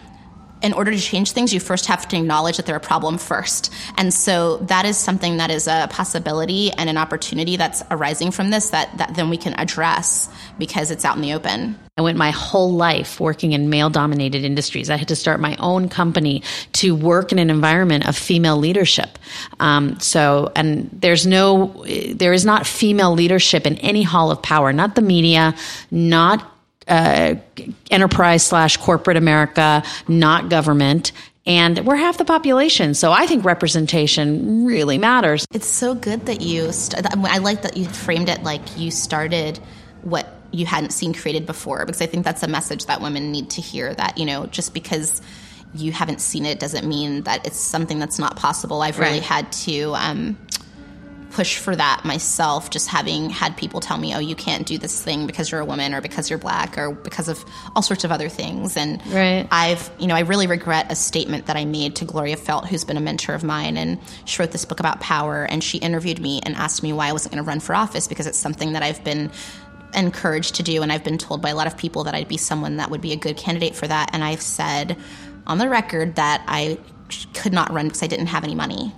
in 0.62 0.72
order 0.72 0.90
to 0.90 0.98
change 0.98 1.32
things, 1.32 1.52
you 1.52 1.60
first 1.60 1.86
have 1.86 2.08
to 2.08 2.16
acknowledge 2.16 2.56
that 2.56 2.66
they're 2.66 2.76
a 2.76 2.80
problem 2.80 3.18
first. 3.18 3.72
And 3.96 4.12
so 4.12 4.58
that 4.58 4.84
is 4.84 4.96
something 4.96 5.36
that 5.36 5.50
is 5.50 5.66
a 5.66 5.88
possibility 5.90 6.72
and 6.72 6.90
an 6.90 6.96
opportunity 6.96 7.56
that's 7.56 7.82
arising 7.90 8.30
from 8.30 8.50
this 8.50 8.70
that, 8.70 8.96
that 8.98 9.14
then 9.14 9.30
we 9.30 9.36
can 9.36 9.54
address 9.54 10.28
because 10.58 10.90
it's 10.90 11.04
out 11.04 11.16
in 11.16 11.22
the 11.22 11.34
open. 11.34 11.78
I 11.96 12.02
went 12.02 12.16
my 12.16 12.30
whole 12.30 12.72
life 12.72 13.18
working 13.18 13.52
in 13.52 13.70
male 13.70 13.90
dominated 13.90 14.44
industries. 14.44 14.88
I 14.88 14.96
had 14.96 15.08
to 15.08 15.16
start 15.16 15.40
my 15.40 15.56
own 15.56 15.88
company 15.88 16.42
to 16.74 16.94
work 16.94 17.32
in 17.32 17.40
an 17.40 17.50
environment 17.50 18.06
of 18.06 18.16
female 18.16 18.56
leadership. 18.56 19.18
Um, 19.58 19.98
so, 19.98 20.52
and 20.54 20.88
there's 20.92 21.26
no, 21.26 21.84
there 22.14 22.32
is 22.32 22.44
not 22.44 22.66
female 22.66 23.12
leadership 23.12 23.66
in 23.66 23.76
any 23.78 24.04
hall 24.04 24.30
of 24.30 24.42
power, 24.42 24.72
not 24.72 24.94
the 24.94 25.02
media, 25.02 25.56
not 25.90 26.57
uh, 26.88 27.36
enterprise 27.90 28.42
slash 28.42 28.76
corporate 28.76 29.16
America, 29.16 29.82
not 30.08 30.48
government. 30.48 31.12
And 31.46 31.86
we're 31.86 31.96
half 31.96 32.18
the 32.18 32.26
population. 32.26 32.92
So 32.92 33.10
I 33.10 33.26
think 33.26 33.44
representation 33.44 34.66
really 34.66 34.98
matters. 34.98 35.46
It's 35.52 35.66
so 35.66 35.94
good 35.94 36.26
that 36.26 36.42
you, 36.42 36.72
st- 36.72 37.06
I 37.06 37.38
like 37.38 37.62
that 37.62 37.76
you 37.76 37.86
framed 37.86 38.28
it 38.28 38.42
like 38.42 38.76
you 38.76 38.90
started 38.90 39.58
what 40.02 40.28
you 40.50 40.66
hadn't 40.66 40.90
seen 40.90 41.14
created 41.14 41.46
before, 41.46 41.86
because 41.86 42.02
I 42.02 42.06
think 42.06 42.24
that's 42.24 42.42
a 42.42 42.48
message 42.48 42.86
that 42.86 43.00
women 43.00 43.32
need 43.32 43.50
to 43.50 43.62
hear 43.62 43.94
that, 43.94 44.18
you 44.18 44.26
know, 44.26 44.46
just 44.46 44.74
because 44.74 45.22
you 45.74 45.92
haven't 45.92 46.20
seen 46.20 46.46
it 46.46 46.58
doesn't 46.58 46.86
mean 46.86 47.22
that 47.22 47.46
it's 47.46 47.58
something 47.58 47.98
that's 47.98 48.18
not 48.18 48.36
possible. 48.36 48.82
I've 48.82 48.98
really 48.98 49.20
had 49.20 49.50
to, 49.52 49.94
um, 49.94 50.38
push 51.30 51.58
for 51.58 51.76
that 51.76 52.04
myself 52.04 52.70
just 52.70 52.88
having 52.88 53.28
had 53.28 53.56
people 53.56 53.80
tell 53.80 53.98
me 53.98 54.14
oh 54.14 54.18
you 54.18 54.34
can't 54.34 54.66
do 54.66 54.78
this 54.78 55.02
thing 55.02 55.26
because 55.26 55.50
you're 55.50 55.60
a 55.60 55.64
woman 55.64 55.92
or 55.94 56.00
because 56.00 56.30
you're 56.30 56.38
black 56.38 56.78
or 56.78 56.92
because 56.92 57.28
of 57.28 57.44
all 57.76 57.82
sorts 57.82 58.02
of 58.04 58.10
other 58.10 58.28
things 58.28 58.76
and 58.76 59.04
Right. 59.06 59.46
i've 59.50 59.90
you 59.98 60.06
know 60.06 60.14
i 60.14 60.20
really 60.20 60.46
regret 60.46 60.90
a 60.90 60.94
statement 60.96 61.46
that 61.46 61.56
i 61.56 61.64
made 61.64 61.96
to 61.96 62.04
Gloria 62.06 62.36
Feldt 62.36 62.66
who's 62.66 62.84
been 62.84 62.96
a 62.96 63.00
mentor 63.00 63.34
of 63.34 63.44
mine 63.44 63.76
and 63.76 63.98
she 64.24 64.40
wrote 64.40 64.52
this 64.52 64.64
book 64.64 64.80
about 64.80 65.00
power 65.00 65.44
and 65.44 65.62
she 65.62 65.78
interviewed 65.78 66.18
me 66.20 66.40
and 66.44 66.54
asked 66.56 66.82
me 66.82 66.92
why 66.92 67.08
i 67.08 67.12
wasn't 67.12 67.32
going 67.34 67.44
to 67.44 67.46
run 67.48 67.60
for 67.60 67.74
office 67.74 68.08
because 68.08 68.26
it's 68.26 68.38
something 68.38 68.72
that 68.72 68.82
i've 68.82 69.04
been 69.04 69.30
encouraged 69.94 70.54
to 70.56 70.62
do 70.62 70.82
and 70.82 70.90
i've 70.92 71.04
been 71.04 71.18
told 71.18 71.40
by 71.42 71.50
a 71.50 71.54
lot 71.54 71.66
of 71.66 71.76
people 71.76 72.04
that 72.04 72.14
i'd 72.14 72.28
be 72.28 72.36
someone 72.36 72.76
that 72.78 72.90
would 72.90 73.00
be 73.00 73.12
a 73.12 73.16
good 73.16 73.36
candidate 73.36 73.74
for 73.74 73.86
that 73.86 74.10
and 74.12 74.22
i've 74.24 74.42
said 74.42 74.96
on 75.46 75.58
the 75.58 75.68
record 75.68 76.16
that 76.16 76.42
i 76.46 76.78
could 77.34 77.52
not 77.52 77.70
run 77.72 77.86
because 77.86 78.02
i 78.02 78.06
didn't 78.06 78.26
have 78.26 78.44
any 78.44 78.54
money 78.54 78.92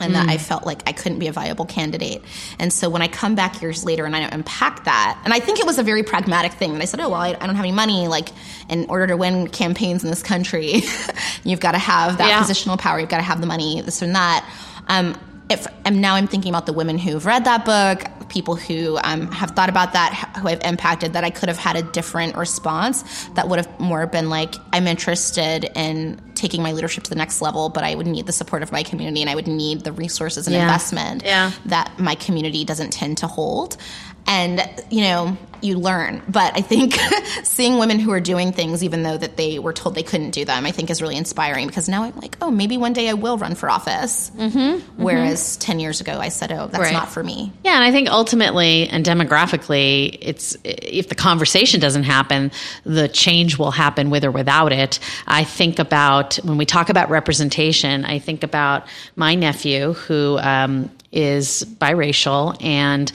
and 0.00 0.14
that 0.14 0.28
I 0.28 0.38
felt 0.38 0.64
like 0.66 0.82
I 0.86 0.92
couldn't 0.92 1.18
be 1.18 1.26
a 1.28 1.32
viable 1.32 1.66
candidate. 1.66 2.22
And 2.58 2.72
so 2.72 2.88
when 2.88 3.02
I 3.02 3.08
come 3.08 3.34
back 3.34 3.60
years 3.62 3.84
later 3.84 4.04
and 4.06 4.16
I 4.16 4.20
unpack 4.20 4.84
that, 4.84 5.20
and 5.24 5.32
I 5.34 5.40
think 5.40 5.58
it 5.60 5.66
was 5.66 5.78
a 5.78 5.82
very 5.82 6.02
pragmatic 6.02 6.52
thing. 6.52 6.72
And 6.72 6.82
I 6.82 6.86
said, 6.86 7.00
oh, 7.00 7.10
well, 7.10 7.20
I, 7.20 7.28
I 7.28 7.46
don't 7.46 7.54
have 7.54 7.64
any 7.64 7.72
money. 7.72 8.08
Like, 8.08 8.30
in 8.68 8.86
order 8.88 9.06
to 9.08 9.16
win 9.16 9.48
campaigns 9.48 10.02
in 10.04 10.10
this 10.10 10.22
country, 10.22 10.82
you've 11.44 11.60
got 11.60 11.72
to 11.72 11.78
have 11.78 12.18
that 12.18 12.28
Yeah. 12.28 12.42
positional 12.42 12.78
power. 12.78 12.98
You've 12.98 13.08
got 13.08 13.18
to 13.18 13.22
have 13.22 13.40
the 13.40 13.46
money, 13.46 13.80
this 13.82 14.02
and 14.02 14.14
that. 14.14 14.48
Um, 14.88 15.16
if, 15.48 15.66
and 15.84 16.00
now 16.00 16.14
I'm 16.14 16.26
thinking 16.28 16.50
about 16.50 16.66
the 16.66 16.72
women 16.72 16.96
who've 16.98 17.24
read 17.26 17.44
that 17.44 17.64
book, 17.64 18.04
people 18.30 18.56
who 18.56 18.98
um, 19.04 19.30
have 19.32 19.50
thought 19.50 19.68
about 19.68 19.92
that, 19.92 20.32
who 20.40 20.48
I've 20.48 20.62
impacted, 20.64 21.12
that 21.12 21.24
I 21.24 21.30
could 21.30 21.48
have 21.50 21.58
had 21.58 21.76
a 21.76 21.82
different 21.82 22.36
response 22.36 23.02
that 23.34 23.48
would 23.48 23.58
have 23.58 23.80
more 23.80 24.06
been 24.06 24.30
like, 24.30 24.54
I'm 24.72 24.86
interested 24.86 25.68
in 25.74 26.20
taking 26.34 26.62
my 26.62 26.72
leadership 26.72 27.04
to 27.04 27.10
the 27.10 27.16
next 27.16 27.42
level, 27.42 27.68
but 27.68 27.84
I 27.84 27.94
would 27.94 28.06
need 28.06 28.26
the 28.26 28.32
support 28.32 28.62
of 28.62 28.72
my 28.72 28.82
community 28.82 29.20
and 29.20 29.28
I 29.28 29.34
would 29.34 29.46
need 29.48 29.82
the 29.82 29.92
resources 29.92 30.46
and 30.46 30.54
Yeah. 30.54 30.62
investment 30.62 31.22
Yeah. 31.24 31.50
that 31.66 31.98
my 31.98 32.14
community 32.14 32.64
doesn't 32.64 32.92
tend 32.94 33.18
to 33.18 33.26
hold. 33.26 33.76
And, 34.26 34.62
you 34.90 35.02
know, 35.02 35.36
you 35.62 35.78
learn. 35.78 36.22
But 36.28 36.56
I 36.56 36.60
think 36.60 36.94
seeing 37.42 37.78
women 37.78 37.98
who 37.98 38.12
are 38.12 38.20
doing 38.20 38.52
things, 38.52 38.82
even 38.82 39.02
though 39.02 39.16
that 39.16 39.36
they 39.36 39.58
were 39.58 39.72
told 39.72 39.94
they 39.94 40.02
couldn't 40.02 40.30
do 40.30 40.44
them, 40.44 40.64
I 40.66 40.70
think 40.70 40.90
is 40.90 41.02
really 41.02 41.16
inspiring 41.16 41.66
because 41.66 41.88
now 41.88 42.04
I'm 42.04 42.16
like, 42.16 42.36
oh, 42.40 42.50
maybe 42.50 42.76
one 42.76 42.92
day 42.92 43.08
I 43.08 43.14
will 43.14 43.36
run 43.36 43.54
for 43.54 43.68
office. 43.68 44.30
Mm-hmm. 44.30 45.02
Whereas 45.02 45.56
10 45.58 45.80
years 45.80 46.00
ago, 46.00 46.18
I 46.18 46.28
said, 46.28 46.52
oh, 46.52 46.68
that's 46.68 46.80
Right. 46.80 46.92
not 46.92 47.10
for 47.10 47.22
me. 47.22 47.52
Yeah, 47.64 47.74
and 47.74 47.84
I 47.84 47.90
think 47.92 48.08
ultimately 48.08 48.88
and 48.88 49.04
demographically, 49.04 50.16
it's 50.20 50.56
if 50.64 51.08
the 51.08 51.14
conversation 51.14 51.80
doesn't 51.80 52.04
happen, 52.04 52.50
the 52.84 53.08
change 53.08 53.58
will 53.58 53.70
happen 53.70 54.10
with 54.10 54.24
or 54.24 54.30
without 54.30 54.72
it. 54.72 54.98
I 55.26 55.44
think 55.44 55.78
about 55.78 56.36
when 56.36 56.56
we 56.56 56.66
talk 56.66 56.88
about 56.88 57.10
representation, 57.10 58.04
I 58.04 58.18
think 58.18 58.42
about 58.42 58.86
my 59.16 59.34
nephew 59.34 59.92
who 59.92 60.38
um, 60.38 60.90
is 61.12 61.64
biracial 61.78 62.56
and 62.64 63.10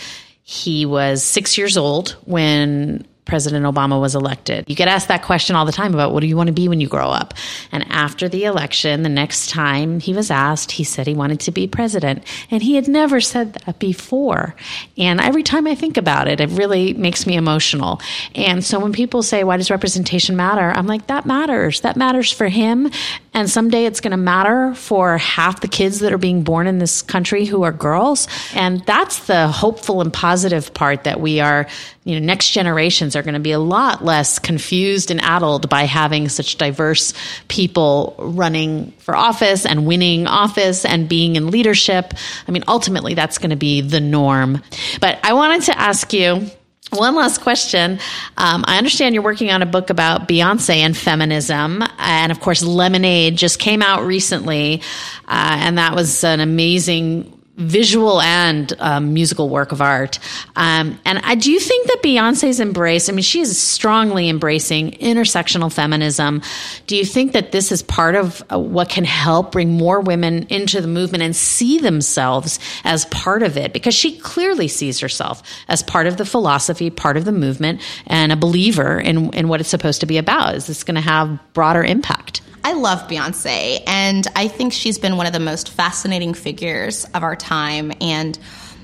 he 0.48 0.86
was 0.86 1.24
six 1.24 1.58
years 1.58 1.76
old 1.76 2.12
when 2.26 3.04
President 3.26 3.66
Obama 3.66 4.00
was 4.00 4.14
elected. 4.14 4.64
You 4.68 4.76
get 4.76 4.88
asked 4.88 5.08
that 5.08 5.24
question 5.24 5.56
all 5.56 5.66
the 5.66 5.72
time 5.72 5.96
about 5.96 6.14
what 6.14 6.20
do 6.20 6.28
you 6.28 6.38
want 6.38 6.48
to 6.48 6.54
be 6.54 6.68
when 6.68 6.80
you 6.80 6.88
grow 6.88 7.10
up? 7.10 7.34
And 7.72 7.84
after 7.92 8.30
the 8.30 8.46
election, 8.46 9.02
the 9.02 9.10
next 9.10 9.50
time 9.50 10.00
he 10.00 10.14
was 10.14 10.30
asked, 10.30 10.72
he 10.72 10.84
said 10.84 11.08
he 11.08 11.16
wanted 11.16 11.40
to 11.42 11.52
be 11.52 11.66
president. 11.66 12.24
And 12.52 12.62
he 12.62 12.76
had 12.76 12.88
never 12.88 13.20
said 13.20 13.54
that 13.54 13.80
before. 13.80 14.56
And 15.00 15.20
every 15.20 15.42
time 15.42 15.66
I 15.66 15.74
think 15.74 15.98
about 15.98 16.28
it, 16.28 16.40
it 16.40 16.52
really 16.52 16.94
makes 16.94 17.26
me 17.26 17.36
emotional. 17.36 18.00
And 18.36 18.64
so 18.64 18.80
when 18.80 18.94
people 18.94 19.24
say, 19.24 19.44
why 19.44 19.58
does 19.58 19.72
representation 19.72 20.36
matter? 20.36 20.70
I'm 20.70 20.86
like, 20.86 21.08
that 21.08 21.26
matters. 21.26 21.82
That 21.82 21.98
matters 21.98 22.32
for 22.32 22.48
him. 22.48 22.92
And 23.36 23.50
someday 23.50 23.86
it's 23.86 24.00
going 24.00 24.12
to 24.12 24.18
matter 24.18 24.74
for 24.76 25.18
half 25.18 25.60
the 25.60 25.68
kids 25.68 26.00
that 26.00 26.14
are 26.14 26.18
being 26.18 26.44
born 26.44 26.68
in 26.68 26.80
this 26.80 27.02
country 27.02 27.44
who 27.44 27.64
are 27.64 27.74
girls. 27.74 28.30
And 28.56 28.80
that's 28.86 29.28
the 29.28 29.50
hopeful 29.50 30.00
and 30.00 30.12
positive 30.12 30.74
part 30.74 31.04
that 31.04 31.20
we 31.20 31.42
are, 31.42 31.68
you 32.06 32.18
know, 32.18 32.26
next 32.26 32.52
generations 32.52 33.14
are 33.14 33.24
going 33.24 33.34
to 33.34 33.42
be 33.42 33.52
a 33.52 33.60
lot 33.60 34.06
less 34.06 34.40
confused 34.40 35.12
and 35.12 35.20
addled 35.20 35.68
by 35.70 35.84
having 35.84 36.30
such 36.30 36.58
diverse 36.58 37.14
people 37.50 38.16
running 38.18 38.92
for 39.00 39.14
office 39.14 39.66
and 39.66 39.86
winning 39.86 40.28
office 40.28 40.86
and 40.86 41.10
being 41.10 41.36
in 41.36 41.52
leadership. 41.52 42.14
I 42.48 42.52
mean, 42.52 42.64
ultimately 42.70 43.16
that's 43.16 43.38
going 43.38 43.50
to 43.50 43.58
be 43.58 43.82
the 43.82 44.00
norm. 44.00 44.64
But 45.02 45.20
I 45.24 45.34
wanted 45.34 45.64
to 45.64 45.78
ask 45.78 46.14
you, 46.14 46.50
one 46.92 47.16
last 47.16 47.42
question. 47.42 48.00
Um, 48.38 48.64
I 48.68 48.78
understand 48.78 49.16
you're 49.16 49.24
working 49.24 49.52
on 49.52 49.62
a 49.62 49.66
book 49.66 49.90
about 49.90 50.28
Beyonce 50.28 50.78
and 50.78 50.96
feminism. 50.96 51.84
And 51.98 52.32
of 52.32 52.40
course, 52.40 52.64
Lemonade 52.64 53.38
just 53.38 53.60
came 53.60 53.82
out 53.82 54.06
recently. 54.06 54.82
Uh, 55.28 55.58
and 55.60 55.78
that 55.78 55.96
was 55.96 56.24
an 56.24 56.40
amazing 56.40 57.35
visual 57.58 58.22
and 58.22 58.74
um, 58.80 59.14
musical 59.14 59.50
work 59.50 59.72
of 59.72 59.82
art. 59.82 60.20
Um, 60.56 61.00
and 61.06 61.20
I 61.20 61.36
do 61.36 61.52
you 61.52 61.60
think 61.60 61.88
that 61.88 62.02
Beyonce's 62.04 62.60
embrace, 62.60 63.08
I 63.08 63.14
mean, 63.14 63.24
she 63.24 63.40
is 63.40 63.58
strongly 63.58 64.28
embracing 64.28 64.92
intersectional 64.92 65.72
feminism. 65.72 66.42
Do 66.88 66.98
you 66.98 67.06
think 67.06 67.32
that 67.32 67.52
this 67.52 67.72
is 67.72 67.82
part 67.82 68.16
of 68.16 68.44
uh, 68.52 68.60
what 68.60 68.90
can 68.90 69.06
help 69.06 69.52
bring 69.52 69.72
more 69.72 70.02
women 70.02 70.44
into 70.50 70.82
the 70.82 70.88
movement 70.88 71.24
and 71.24 71.36
see 71.36 71.80
themselves 71.80 72.60
as 72.84 73.06
part 73.06 73.42
of 73.42 73.58
it? 73.58 73.72
Because 73.72 73.96
she 73.96 74.18
clearly 74.18 74.68
sees 74.68 75.00
herself 75.00 75.42
as 75.70 75.82
part 75.82 76.08
of 76.08 76.18
the 76.18 76.26
philosophy, 76.26 76.90
part 76.90 77.16
of 77.16 77.24
the 77.26 77.32
movement, 77.32 77.82
and 78.08 78.32
a 78.32 78.36
believer 78.36 79.00
in, 79.00 79.34
in 79.34 79.48
what 79.48 79.62
it's 79.62 79.70
supposed 79.70 80.02
to 80.02 80.06
be 80.06 80.18
about. 80.18 80.56
Is 80.56 80.68
this 80.68 80.84
going 80.84 80.96
to 80.96 81.02
have 81.02 81.40
broader 81.54 81.84
impact? 81.84 82.42
I 82.66 82.74
love 82.74 83.08
Beyonce, 83.08 83.84
and 83.86 84.26
I 84.36 84.48
think 84.48 84.74
she's 84.74 84.98
been 84.98 85.18
one 85.18 85.28
of 85.28 85.34
the 85.34 85.40
most 85.40 85.70
fascinating 85.70 86.34
figures 86.34 87.06
of 87.14 87.22
our 87.22 87.36
time. 87.36 87.94
And 88.02 88.36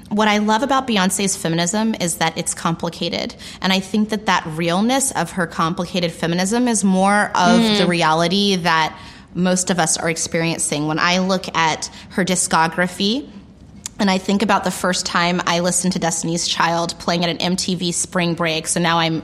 what 0.09 0.27
I 0.27 0.37
love 0.37 0.61
about 0.61 0.87
Beyonce's 0.87 1.35
feminism 1.35 1.95
is 1.95 2.17
that 2.17 2.37
it's 2.37 2.53
complicated. 2.53 3.33
And 3.59 3.73
I 3.73 3.79
think 3.79 4.09
that 4.09 4.27
that 4.27 4.45
realness 4.45 5.09
of 5.13 5.31
her 5.31 5.47
complicated 5.47 6.11
feminism 6.11 6.67
is 6.67 6.83
more 6.83 7.31
of 7.33 7.59
hmm. 7.59 7.77
the 7.79 7.87
reality 7.87 8.55
that 8.57 8.95
most 9.33 9.71
of 9.71 9.79
us 9.79 9.97
are 9.97 10.11
experiencing. 10.11 10.85
When 10.85 10.99
I 10.99 11.17
look 11.17 11.47
at 11.57 11.89
her 12.11 12.23
discography, 12.23 13.27
and 13.97 14.11
I 14.11 14.19
think 14.19 14.43
about 14.43 14.63
the 14.63 14.69
first 14.69 15.07
time 15.07 15.41
I 15.47 15.61
listened 15.61 15.93
to 15.93 15.99
Destiny's 15.99 16.47
Child 16.47 16.99
playing 16.99 17.25
at 17.25 17.31
an 17.31 17.55
MTV 17.55 17.95
spring 17.95 18.35
break. 18.35 18.67
So 18.67 18.79
now 18.79 18.99
I'm 18.99 19.23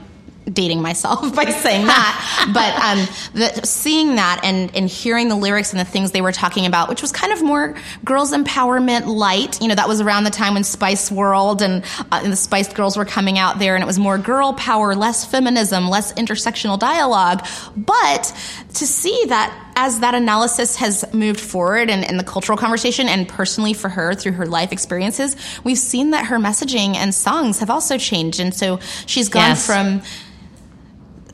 dating 0.52 0.82
myself 0.82 1.34
by 1.34 1.44
saying 1.46 1.86
that. 1.86 2.50
but 2.54 2.74
um, 2.82 3.14
the, 3.34 3.66
seeing 3.66 4.16
that 4.16 4.40
and, 4.42 4.74
and 4.74 4.88
hearing 4.88 5.28
the 5.28 5.36
lyrics 5.36 5.72
and 5.72 5.80
the 5.80 5.84
things 5.84 6.12
they 6.12 6.20
were 6.20 6.32
talking 6.32 6.66
about, 6.66 6.88
which 6.88 7.02
was 7.02 7.12
kind 7.12 7.32
of 7.32 7.42
more 7.42 7.74
girls' 8.04 8.32
empowerment 8.32 9.06
light. 9.06 9.60
You 9.60 9.68
know, 9.68 9.74
that 9.74 9.88
was 9.88 10.00
around 10.00 10.24
the 10.24 10.30
time 10.30 10.54
when 10.54 10.64
Spice 10.64 11.10
World 11.10 11.62
and, 11.62 11.84
uh, 12.12 12.20
and 12.22 12.32
the 12.32 12.36
Spice 12.36 12.72
Girls 12.72 12.96
were 12.96 13.04
coming 13.04 13.38
out 13.38 13.58
there, 13.58 13.74
and 13.74 13.82
it 13.82 13.86
was 13.86 13.98
more 13.98 14.18
girl 14.18 14.52
power, 14.54 14.94
less 14.94 15.24
feminism, 15.24 15.88
less 15.88 16.12
intersectional 16.14 16.78
dialogue. 16.78 17.46
But 17.76 18.32
to 18.74 18.86
see 18.86 19.24
that 19.28 19.64
as 19.76 20.00
that 20.00 20.14
analysis 20.14 20.76
has 20.76 21.04
moved 21.14 21.38
forward 21.40 21.88
and 21.88 22.04
in 22.04 22.16
the 22.16 22.24
cultural 22.24 22.58
conversation 22.58 23.08
and 23.08 23.28
personally 23.28 23.72
for 23.72 23.88
her 23.88 24.12
through 24.14 24.32
her 24.32 24.46
life 24.46 24.72
experiences, 24.72 25.36
we've 25.62 25.78
seen 25.78 26.10
that 26.10 26.26
her 26.26 26.36
messaging 26.38 26.96
and 26.96 27.14
songs 27.14 27.60
have 27.60 27.70
also 27.70 27.96
changed. 27.96 28.40
And 28.40 28.52
so 28.52 28.80
she's 29.06 29.28
gone 29.28 29.50
Yes. 29.50 29.66
from 29.66 30.02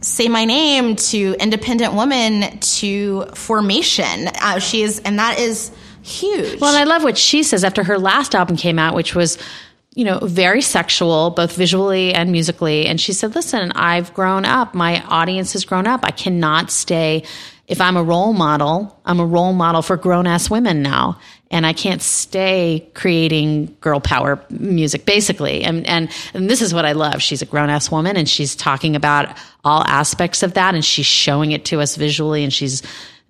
say 0.05 0.29
my 0.29 0.45
name 0.45 0.97
to 0.97 1.35
independent 1.41 1.95
woman 1.95 2.59
to 2.59 3.27
formation. 3.35 4.29
Uh, 4.29 4.59
she 4.59 4.83
is, 4.83 5.01
and 5.01 5.19
that 5.19 5.39
is 5.39 5.73
huge. 6.03 6.61
Well, 6.61 6.75
and 6.75 6.79
I 6.79 6.85
love 6.85 7.03
what 7.03 7.17
she 7.17 7.43
says 7.43 7.65
after 7.65 7.83
her 7.83 7.99
last 7.99 8.35
album 8.35 8.57
came 8.57 8.79
out, 8.79 8.95
which 8.95 9.15
was 9.15 9.39
you 9.95 10.05
know, 10.05 10.19
very 10.19 10.61
sexual, 10.61 11.31
both 11.31 11.55
visually 11.55 12.13
and 12.13 12.33
musically. 12.33 12.87
And 12.87 13.01
she 13.01 13.13
said, 13.13 13.35
listen, 13.35 13.71
I've 13.73 14.13
grown 14.13 14.45
up. 14.45 14.75
My 14.75 15.03
audience 15.05 15.53
has 15.53 15.65
grown 15.65 15.87
up. 15.87 16.01
I 16.03 16.11
cannot 16.11 16.71
stay. 16.71 17.23
If 17.69 17.81
I'm 17.81 17.97
a 17.97 18.03
role 18.03 18.33
model, 18.33 19.01
I'm 19.05 19.21
a 19.21 19.27
role 19.27 19.53
model 19.53 19.83
for 19.83 19.97
grown 19.97 20.27
ass 20.27 20.51
women 20.51 20.83
now. 20.83 21.19
And 21.55 21.65
I 21.65 21.73
can't 21.73 22.03
stay 22.03 22.85
creating 22.95 23.77
girl 23.81 24.01
power 24.01 24.45
music, 24.51 25.05
basically. 25.05 25.63
And, 25.63 25.87
and, 25.87 26.11
and 26.35 26.51
this 26.51 26.61
is 26.61 26.75
what 26.75 26.85
I 26.85 26.93
love. 26.93 27.23
She's 27.23 27.43
a 27.43 27.47
grown 27.47 27.71
ass 27.71 27.93
woman 27.93 28.17
and 28.17 28.29
she's 28.29 28.57
talking 28.57 28.97
about 28.97 29.39
all 29.65 29.85
aspects 29.85 30.43
of 30.43 30.55
that 30.55 30.75
and 30.75 30.85
she's 30.85 31.07
showing 31.07 31.53
it 31.53 31.65
to 31.67 31.81
us 31.81 31.95
visually 31.95 32.43
and 32.43 32.53
she's, 32.53 32.83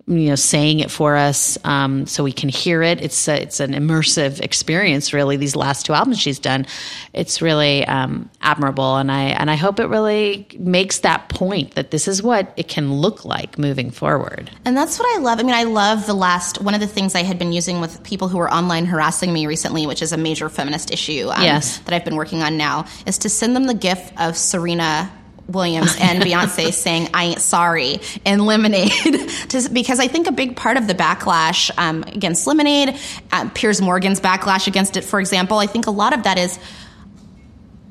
you 0.07 0.29
know 0.29 0.35
saying 0.35 0.81
it 0.81 0.91
for 0.91 1.15
us 1.15 1.57
um, 1.63 2.05
so 2.05 2.23
we 2.23 2.31
can 2.31 2.49
hear 2.49 2.83
it. 2.83 3.01
It's 3.01 3.27
a, 3.27 3.41
it's 3.41 3.59
an 3.59 3.73
immersive 3.73 4.39
experience 4.39 5.13
really 5.13 5.37
these 5.37 5.55
last 5.55 5.85
two 5.85 5.93
albums 5.93 6.19
she's 6.19 6.39
done. 6.39 6.67
It's 7.13 7.41
really 7.41 7.85
um, 7.85 8.29
admirable 8.41 8.97
and 8.97 9.11
i 9.11 9.23
and 9.23 9.49
i 9.49 9.55
hope 9.55 9.79
it 9.79 9.87
really 9.87 10.47
makes 10.59 10.99
that 10.99 11.29
point 11.29 11.75
that 11.75 11.91
this 11.91 12.07
is 12.07 12.21
what 12.21 12.53
it 12.57 12.67
can 12.67 12.93
look 12.93 13.25
like 13.25 13.57
moving 13.57 13.89
forward. 13.89 14.51
And 14.63 14.77
that's 14.77 14.99
what 14.99 15.07
i 15.17 15.19
love. 15.21 15.39
I 15.39 15.43
mean 15.43 15.55
i 15.55 15.63
love 15.63 16.05
the 16.05 16.13
last 16.13 16.61
one 16.61 16.73
of 16.73 16.79
the 16.79 16.87
things 16.87 17.15
i 17.15 17.23
had 17.23 17.39
been 17.39 17.51
using 17.51 17.81
with 17.81 18.03
people 18.03 18.27
who 18.27 18.37
were 18.37 18.51
online 18.51 18.85
harassing 18.85 19.33
me 19.33 19.47
recently 19.47 19.87
which 19.87 20.01
is 20.01 20.11
a 20.11 20.17
major 20.17 20.49
feminist 20.49 20.91
issue 20.91 21.29
um, 21.29 21.43
yes. 21.43 21.79
that 21.79 21.93
i've 21.93 22.05
been 22.05 22.15
working 22.15 22.43
on 22.43 22.57
now 22.57 22.85
is 23.05 23.17
to 23.17 23.29
send 23.29 23.55
them 23.55 23.65
the 23.65 23.73
gif 23.73 24.11
of 24.19 24.37
Serena 24.37 25.11
Williams 25.47 25.95
and 25.99 26.21
Beyonce 26.21 26.73
saying 26.73 27.09
"I 27.13 27.25
ain't 27.25 27.41
sorry" 27.41 27.99
in 28.25 28.45
Lemonade, 28.45 28.91
to, 29.49 29.69
because 29.71 29.99
I 29.99 30.07
think 30.07 30.27
a 30.27 30.31
big 30.31 30.55
part 30.55 30.77
of 30.77 30.87
the 30.87 30.95
backlash 30.95 31.71
um, 31.77 32.03
against 32.03 32.47
Lemonade, 32.47 32.97
uh, 33.31 33.49
Piers 33.53 33.81
Morgan's 33.81 34.19
backlash 34.19 34.67
against 34.67 34.97
it, 34.97 35.03
for 35.03 35.19
example, 35.19 35.59
I 35.59 35.67
think 35.67 35.87
a 35.87 35.91
lot 35.91 36.13
of 36.13 36.23
that 36.23 36.37
is 36.37 36.59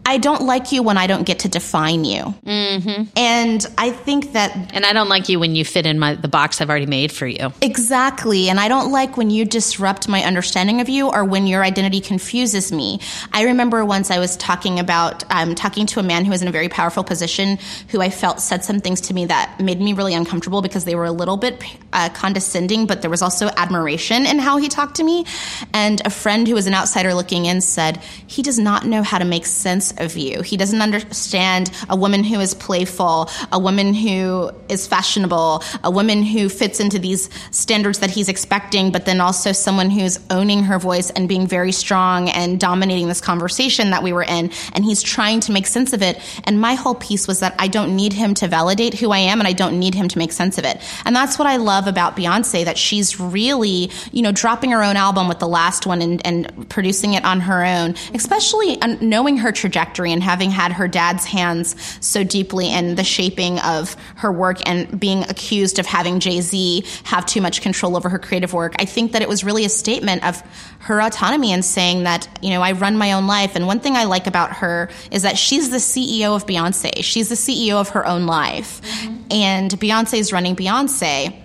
I 0.07 0.19
don't 0.19 0.43
like 0.43 0.71
you 0.71 0.83
when 0.83 0.99
I 0.99 1.07
don't 1.07 1.25
get 1.25 1.41
to 1.41 1.49
define 1.49 2.05
you. 2.05 2.35
Mm-hmm. 2.45 3.05
And 3.17 3.67
I 3.79 3.91
think 3.91 4.33
that. 4.33 4.75
And 4.75 4.85
I 4.85 4.93
don't 4.93 5.09
like 5.09 5.29
you 5.29 5.41
when 5.41 5.55
you 5.55 5.65
fit 5.65 5.87
in 5.87 5.99
my 5.99 6.15
the 6.15 6.29
box 6.29 6.61
I've 6.61 6.69
already 6.69 6.87
made 6.87 7.11
for 7.11 7.27
you. 7.27 7.53
Exactly. 7.63 8.49
And 8.51 8.61
I 8.61 8.69
don't 8.69 8.93
like 8.93 9.17
when 9.17 9.31
you 9.31 9.45
disrupt 9.45 10.09
my 10.09 10.23
understanding 10.23 10.81
of 10.81 10.89
you 10.89 11.09
or 11.11 11.25
when 11.25 11.47
your 11.47 11.65
identity 11.65 12.01
confuses 12.01 12.71
me. 12.71 13.01
I 13.33 13.45
remember 13.45 13.85
once 13.85 14.11
I 14.11 14.19
was 14.19 14.37
talking 14.37 14.79
about, 14.79 15.25
um, 15.31 15.55
talking 15.55 15.87
to 15.87 16.01
a 16.01 16.03
man 16.03 16.25
who 16.25 16.31
was 16.31 16.43
in 16.43 16.49
a 16.49 16.53
very 16.53 16.69
powerful 16.69 17.03
position 17.03 17.59
who 17.89 18.01
I 18.01 18.11
felt 18.11 18.41
said 18.41 18.65
some 18.65 18.81
things 18.81 19.01
to 19.03 19.15
me 19.15 19.27
that 19.27 19.59
made 19.59 19.81
me 19.81 19.95
really 19.95 20.15
uncomfortable 20.15 20.61
because 20.61 20.85
they 20.85 20.95
were 20.95 21.07
a 21.07 21.13
little 21.13 21.37
bit 21.37 21.63
uh, 21.93 22.11
condescending, 22.11 22.87
but 22.87 23.01
there 23.01 23.11
was 23.11 23.23
also 23.23 23.49
admiration 23.57 24.27
in 24.27 24.39
how 24.39 24.59
he 24.59 24.69
talked 24.69 24.97
to 24.97 25.05
me. 25.05 25.25
And 25.73 26.05
a 26.05 26.11
friend 26.11 26.47
who 26.47 26.55
was 26.55 26.67
an 26.67 26.75
outsider 26.75 27.15
looking 27.15 27.47
in 27.47 27.61
said, 27.61 28.03
he 28.27 28.43
does 28.43 28.59
not 28.59 28.85
know 28.85 29.03
how 29.03 29.19
to 29.19 29.25
make 29.25 29.47
sense 29.47 29.94
of 29.99 30.17
you. 30.17 30.43
He 30.43 30.57
doesn't 30.57 30.81
understand 30.81 31.71
a 31.89 31.97
woman 31.97 32.25
who 32.25 32.41
is 32.41 32.55
playful, 32.55 33.31
a 33.53 33.59
woman 33.59 33.95
who 33.95 34.51
is 34.69 34.87
fashionable, 34.87 35.63
a 35.83 35.91
woman 35.91 36.23
who 36.23 36.49
fits 36.49 36.81
into 36.81 36.99
these 36.99 37.31
standards 37.51 38.01
that 38.01 38.11
he's 38.11 38.29
expecting, 38.29 38.91
but 38.91 39.05
then 39.05 39.21
also 39.21 39.53
someone 39.53 39.91
who's 39.91 40.19
owning 40.31 40.65
her 40.65 40.79
voice 40.79 41.11
and 41.11 41.29
being 41.29 41.47
very 41.47 41.73
strong 41.73 42.29
and 42.31 42.59
dominating 42.59 43.09
this 43.09 43.21
conversation 43.21 43.91
that 43.91 44.03
we 44.03 44.13
were 44.13 44.25
in. 44.25 44.51
And 44.73 44.85
he's 44.85 45.03
trying 45.03 45.41
to 45.41 45.53
make 45.53 45.67
sense 45.67 45.93
of 45.93 46.03
it. 46.03 46.21
And 46.45 46.61
my 46.61 46.75
whole 46.75 46.95
piece 46.95 47.29
was 47.29 47.41
that 47.41 47.55
I 47.59 47.69
don't 47.69 47.95
need 47.95 48.13
him 48.13 48.35
to 48.35 48.49
validate 48.49 48.95
who 48.95 49.11
I 49.11 49.19
am 49.19 49.41
and 49.41 49.49
I 49.49 49.53
don't 49.53 49.79
need 49.79 49.95
him 49.95 50.09
to 50.09 50.19
make 50.19 50.33
sense 50.33 50.59
of 50.59 50.65
it. 50.65 50.81
And 51.05 51.15
that's 51.15 51.39
what 51.39 51.47
I 51.47 51.57
love 51.57 51.87
about 51.87 52.17
Beyonce, 52.17 52.65
that 52.65 52.79
she's 52.79 53.21
really, 53.21 53.91
you 54.13 54.23
know, 54.23 54.33
dropping 54.33 54.71
her 54.71 54.83
own 54.83 54.97
album 54.97 55.29
with 55.29 55.39
the 55.39 55.49
last 55.49 55.87
one 55.87 56.03
and, 56.03 56.25
and 56.27 56.69
producing 56.69 57.15
it 57.15 57.25
on 57.25 57.41
her 57.41 57.65
own, 57.65 57.95
especially 58.15 58.79
knowing 59.01 59.37
her 59.39 59.53
trajectory 59.53 59.84
trajectory 59.85 60.13
and 60.13 60.23
having 60.23 60.51
had 60.51 60.73
her 60.73 60.89
dad's 60.89 61.25
hands 61.25 61.77
so 62.01 62.25
deeply 62.25 62.73
in 62.73 62.95
the 62.95 63.05
shaping 63.05 63.59
of 63.61 63.95
her 64.17 64.33
work 64.33 64.59
and 64.67 64.99
being 64.99 65.23
accused 65.25 65.79
of 65.79 65.87
having 65.87 66.21
Jay 66.21 66.41
Z 66.41 66.85
have 67.05 67.27
too 67.27 67.41
much 67.41 67.61
control 67.61 67.97
over 67.97 68.09
her 68.09 68.19
creative 68.19 68.53
work, 68.53 68.75
I 68.79 68.87
think 68.87 69.13
that 69.13 69.23
it 69.23 69.29
was 69.29 69.45
really 69.45 69.65
a 69.65 69.69
statement 69.69 70.25
of 70.25 70.43
her 70.81 71.01
autonomy 71.01 71.53
and 71.53 71.65
saying 71.65 72.05
that, 72.05 72.29
you 72.41 72.51
know, 72.51 72.63
I 72.63 72.73
run 72.73 72.97
my 72.97 73.13
own 73.13 73.27
life. 73.27 73.57
And 73.57 73.67
one 73.67 73.81
thing 73.81 73.97
I 73.97 74.05
like 74.05 74.27
about 74.27 74.53
her 74.57 74.89
is 75.11 75.23
that 75.23 75.37
she's 75.37 75.71
the 75.71 75.79
CEO 75.79 76.35
of 76.35 76.47
Beyonce. 76.47 77.03
She's 77.03 77.29
the 77.29 77.35
CEO 77.35 77.75
of 77.75 77.91
her 77.91 78.07
own 78.07 78.27
life. 78.27 78.81
Mm-hmm. 78.83 79.33
And 79.33 79.71
Beyonce 79.73 80.19
is 80.19 80.33
running 80.33 80.57
Beyonce. 80.57 81.41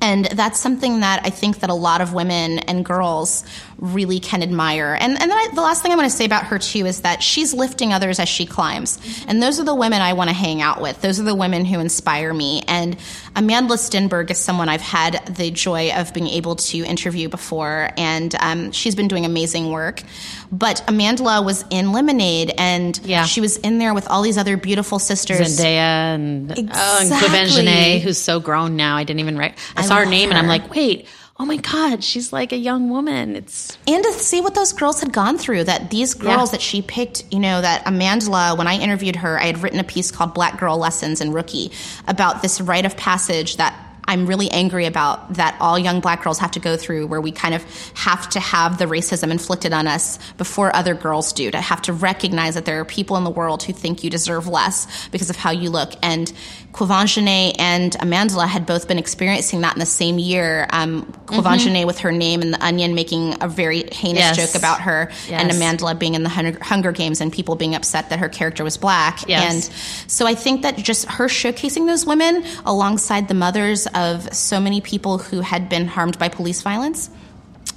And 0.00 0.26
that's 0.26 0.60
something 0.60 1.00
that 1.00 1.22
I 1.24 1.30
think 1.30 1.58
that 1.60 1.70
a 1.70 1.74
lot 1.74 2.00
of 2.00 2.12
women 2.12 2.60
and 2.60 2.84
girls 2.84 3.44
really 3.78 4.18
can 4.18 4.42
admire. 4.42 4.96
And, 5.00 5.12
and 5.20 5.30
then 5.30 5.38
I, 5.38 5.48
the 5.54 5.60
last 5.60 5.82
thing 5.82 5.92
I 5.92 5.96
want 5.96 6.10
to 6.10 6.16
say 6.16 6.24
about 6.24 6.44
her 6.44 6.58
too 6.58 6.86
is 6.86 7.02
that 7.02 7.22
she's 7.22 7.54
lifting 7.54 7.92
others 7.92 8.18
as 8.18 8.28
she 8.28 8.44
climbs. 8.44 8.98
And 9.28 9.42
those 9.42 9.60
are 9.60 9.64
the 9.64 9.74
women 9.74 10.00
I 10.00 10.12
want 10.14 10.30
to 10.30 10.34
hang 10.34 10.60
out 10.60 10.80
with. 10.80 11.00
Those 11.00 11.20
are 11.20 11.24
the 11.24 11.34
women 11.34 11.64
who 11.64 11.78
inspire 11.78 12.34
me. 12.34 12.62
And 12.66 12.96
Amandla 13.34 13.76
Stenberg 13.76 14.30
is 14.30 14.38
someone 14.38 14.68
I've 14.68 14.80
had 14.80 15.24
the 15.36 15.50
joy 15.50 15.92
of 15.92 16.12
being 16.12 16.26
able 16.28 16.56
to 16.56 16.78
interview 16.78 17.28
before. 17.28 17.90
And 17.96 18.34
um, 18.40 18.72
she's 18.72 18.94
been 18.94 19.08
doing 19.08 19.24
amazing 19.24 19.70
work. 19.70 20.02
But 20.50 20.82
Amandla 20.88 21.44
was 21.44 21.64
in 21.70 21.92
Lemonade 21.92 22.52
and 22.58 22.98
yeah. 23.04 23.24
she 23.26 23.40
was 23.40 23.58
in 23.58 23.78
there 23.78 23.94
with 23.94 24.08
all 24.08 24.22
these 24.22 24.38
other 24.38 24.56
beautiful 24.56 24.98
sisters. 24.98 25.58
Zendaya 25.58 26.14
and, 26.14 26.50
exactly. 26.50 26.70
oh, 26.74 27.58
and 27.58 28.02
who's 28.02 28.18
so 28.18 28.40
grown 28.40 28.76
now. 28.76 28.96
I 28.96 29.04
didn't 29.04 29.20
even 29.20 29.38
write. 29.38 29.56
I, 29.76 29.82
I 29.82 29.84
saw 29.84 29.96
her 29.96 30.06
name 30.06 30.30
her. 30.30 30.36
and 30.36 30.38
I'm 30.38 30.48
like, 30.48 30.74
wait, 30.74 31.06
oh 31.40 31.44
my 31.44 31.56
god 31.56 32.02
she's 32.02 32.32
like 32.32 32.52
a 32.52 32.56
young 32.56 32.90
woman 32.90 33.36
it's 33.36 33.76
and 33.86 34.02
to 34.02 34.12
see 34.12 34.40
what 34.40 34.54
those 34.54 34.72
girls 34.72 35.00
had 35.00 35.12
gone 35.12 35.38
through 35.38 35.62
that 35.64 35.90
these 35.90 36.14
girls 36.14 36.50
yeah. 36.50 36.52
that 36.52 36.60
she 36.60 36.82
picked 36.82 37.24
you 37.32 37.38
know 37.38 37.60
that 37.60 37.84
amandla 37.84 38.56
when 38.58 38.66
i 38.66 38.76
interviewed 38.76 39.16
her 39.16 39.38
i 39.38 39.44
had 39.44 39.62
written 39.62 39.78
a 39.78 39.84
piece 39.84 40.10
called 40.10 40.34
black 40.34 40.58
girl 40.58 40.76
lessons 40.78 41.20
in 41.20 41.32
rookie 41.32 41.70
about 42.06 42.42
this 42.42 42.60
rite 42.60 42.84
of 42.84 42.96
passage 42.96 43.56
that 43.56 43.88
I'm 44.08 44.24
really 44.26 44.50
angry 44.50 44.86
about 44.86 45.34
that 45.34 45.54
all 45.60 45.78
young 45.78 46.00
black 46.00 46.24
girls 46.24 46.38
have 46.38 46.52
to 46.52 46.60
go 46.60 46.78
through 46.78 47.06
where 47.08 47.20
we 47.20 47.30
kind 47.30 47.54
of 47.54 47.62
have 47.92 48.26
to 48.30 48.40
have 48.40 48.78
the 48.78 48.86
racism 48.86 49.30
inflicted 49.30 49.74
on 49.74 49.86
us 49.86 50.18
before 50.38 50.74
other 50.74 50.94
girls 50.94 51.34
do, 51.34 51.50
to 51.50 51.60
have 51.60 51.82
to 51.82 51.92
recognize 51.92 52.54
that 52.54 52.64
there 52.64 52.80
are 52.80 52.86
people 52.86 53.18
in 53.18 53.24
the 53.24 53.30
world 53.30 53.62
who 53.62 53.74
think 53.74 54.02
you 54.02 54.08
deserve 54.08 54.48
less 54.48 55.08
because 55.10 55.28
of 55.28 55.36
how 55.36 55.50
you 55.50 55.68
look. 55.68 55.92
And 56.02 56.32
Quvenzhané 56.72 57.54
and 57.58 57.92
Amandla 57.92 58.46
had 58.46 58.66
both 58.66 58.86
been 58.88 58.98
experiencing 58.98 59.62
that 59.62 59.72
in 59.74 59.80
the 59.80 59.86
same 59.86 60.18
year. 60.18 60.68
Um, 60.70 61.04
Quvenzhané 61.26 61.78
mm-hmm. 61.78 61.86
with 61.86 62.00
her 62.00 62.12
name 62.12 62.42
in 62.42 62.50
The 62.50 62.64
Onion 62.64 62.94
making 62.94 63.42
a 63.42 63.48
very 63.48 63.88
heinous 63.90 64.20
yes. 64.20 64.36
joke 64.36 64.54
about 64.54 64.82
her, 64.82 65.10
yes. 65.28 65.42
and 65.42 65.50
Amandla 65.50 65.98
being 65.98 66.14
in 66.14 66.22
the 66.22 66.28
Hunger 66.28 66.92
Games 66.92 67.20
and 67.20 67.32
people 67.32 67.56
being 67.56 67.74
upset 67.74 68.10
that 68.10 68.18
her 68.18 68.28
character 68.28 68.64
was 68.64 68.76
black. 68.76 69.26
Yes. 69.26 69.52
And 69.52 70.10
so 70.10 70.26
I 70.26 70.34
think 70.34 70.62
that 70.62 70.76
just 70.76 71.06
her 71.06 71.26
showcasing 71.26 71.86
those 71.86 72.04
women 72.06 72.44
alongside 72.64 73.28
the 73.28 73.34
mothers 73.34 73.86
of 73.94 74.32
so 74.34 74.60
many 74.60 74.80
people 74.80 75.18
who 75.18 75.40
had 75.40 75.68
been 75.68 75.86
harmed 75.88 76.18
by 76.18 76.28
police 76.28 76.62
violence, 76.62 77.10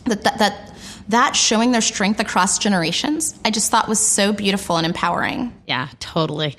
that, 0.05 0.23
that, 0.23 0.37
that 0.39 0.67
that 1.09 1.35
showing 1.35 1.71
their 1.71 1.81
strength 1.81 2.19
across 2.19 2.57
generations, 2.57 3.37
I 3.43 3.51
just 3.51 3.69
thought 3.69 3.89
was 3.89 3.99
so 3.99 4.31
beautiful 4.31 4.77
and 4.77 4.85
empowering. 4.85 5.53
Yeah, 5.67 5.89
totally. 5.99 6.55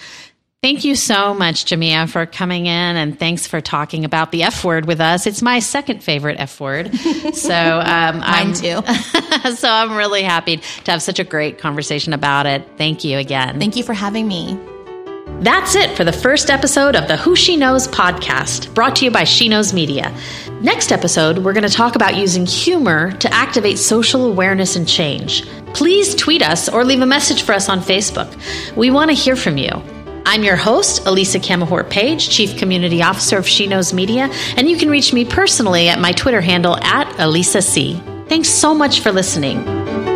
Thank 0.63 0.85
you 0.85 0.95
so 0.95 1.35
much, 1.35 1.65
Jamia, 1.65 2.09
for 2.09 2.25
coming 2.25 2.67
in 2.67 2.73
and 2.97 3.19
thanks 3.19 3.49
for 3.49 3.61
talking 3.61 4.05
about 4.05 4.31
the 4.31 4.45
F 4.45 4.63
word 4.63 4.87
with 4.87 5.01
us. 5.01 5.27
It's 5.27 5.43
my 5.43 5.59
second 5.59 6.05
favorite 6.05 6.39
F 6.39 6.61
word. 6.61 6.93
So, 7.35 7.55
um, 7.55 8.21
I'm, 8.23 8.53
too. 8.53 8.81
so 9.57 9.69
I'm 9.69 9.97
really 9.97 10.23
happy 10.23 10.59
to 10.59 10.91
have 10.91 11.03
such 11.03 11.19
a 11.19 11.25
great 11.25 11.59
conversation 11.59 12.13
about 12.13 12.47
it. 12.47 12.69
Thank 12.77 13.03
you 13.05 13.19
again. 13.19 13.59
Thank 13.59 13.75
you 13.75 13.83
for 13.83 13.95
having 13.95 14.29
me. 14.29 14.59
That's 15.41 15.75
it 15.75 15.97
for 15.97 16.05
the 16.05 16.13
first 16.13 16.51
episode 16.51 16.95
of 16.95 17.09
the 17.09 17.17
Who 17.17 17.35
She 17.35 17.57
Knows 17.57 17.89
podcast, 17.89 18.73
brought 18.75 18.97
to 18.97 19.05
you 19.05 19.11
by 19.11 19.25
She 19.25 19.49
Knows 19.49 19.73
Media. 19.73 20.15
Next 20.61 20.93
episode, 20.93 21.39
we're 21.39 21.55
going 21.55 21.69
to 21.69 21.75
talk 21.75 21.97
about 21.97 22.17
using 22.17 22.47
humor 22.47 23.13
to 23.13 23.33
activate 23.33 23.79
social 23.79 24.27
awareness 24.27 24.77
and 24.77 24.87
change. 24.87 25.45
Please 25.75 26.15
tweet 26.15 26.43
us 26.43 26.69
or 26.69 26.85
leave 26.85 27.01
a 27.01 27.07
message 27.07 27.43
for 27.43 27.53
us 27.53 27.69
on 27.69 27.81
Facebook. 27.81 28.31
We 28.77 28.91
want 28.91 29.11
to 29.11 29.17
hear 29.17 29.35
from 29.35 29.57
you. 29.57 29.83
I'm 30.25 30.45
your 30.45 30.57
host, 30.57 31.07
Elisa 31.07 31.39
Camahort 31.39 31.91
Page, 31.91 32.29
Chief 32.29 32.57
Community 32.57 33.03
Officer 33.03 33.39
of 33.39 33.49
She 33.49 33.67
Knows 33.67 33.93
Media, 33.93 34.31
and 34.57 34.69
you 34.69 34.77
can 34.77 34.89
reach 34.89 35.13
me 35.13 35.25
personally 35.25 35.89
at 35.89 35.99
my 35.99 36.13
Twitter 36.13 36.41
handle 36.41 36.77
at 36.77 37.13
Elisa 37.19 37.61
C. 37.61 38.01
Thanks 38.29 38.49
so 38.49 38.75
much 38.75 39.01
for 39.01 39.11
listening. 39.11 40.12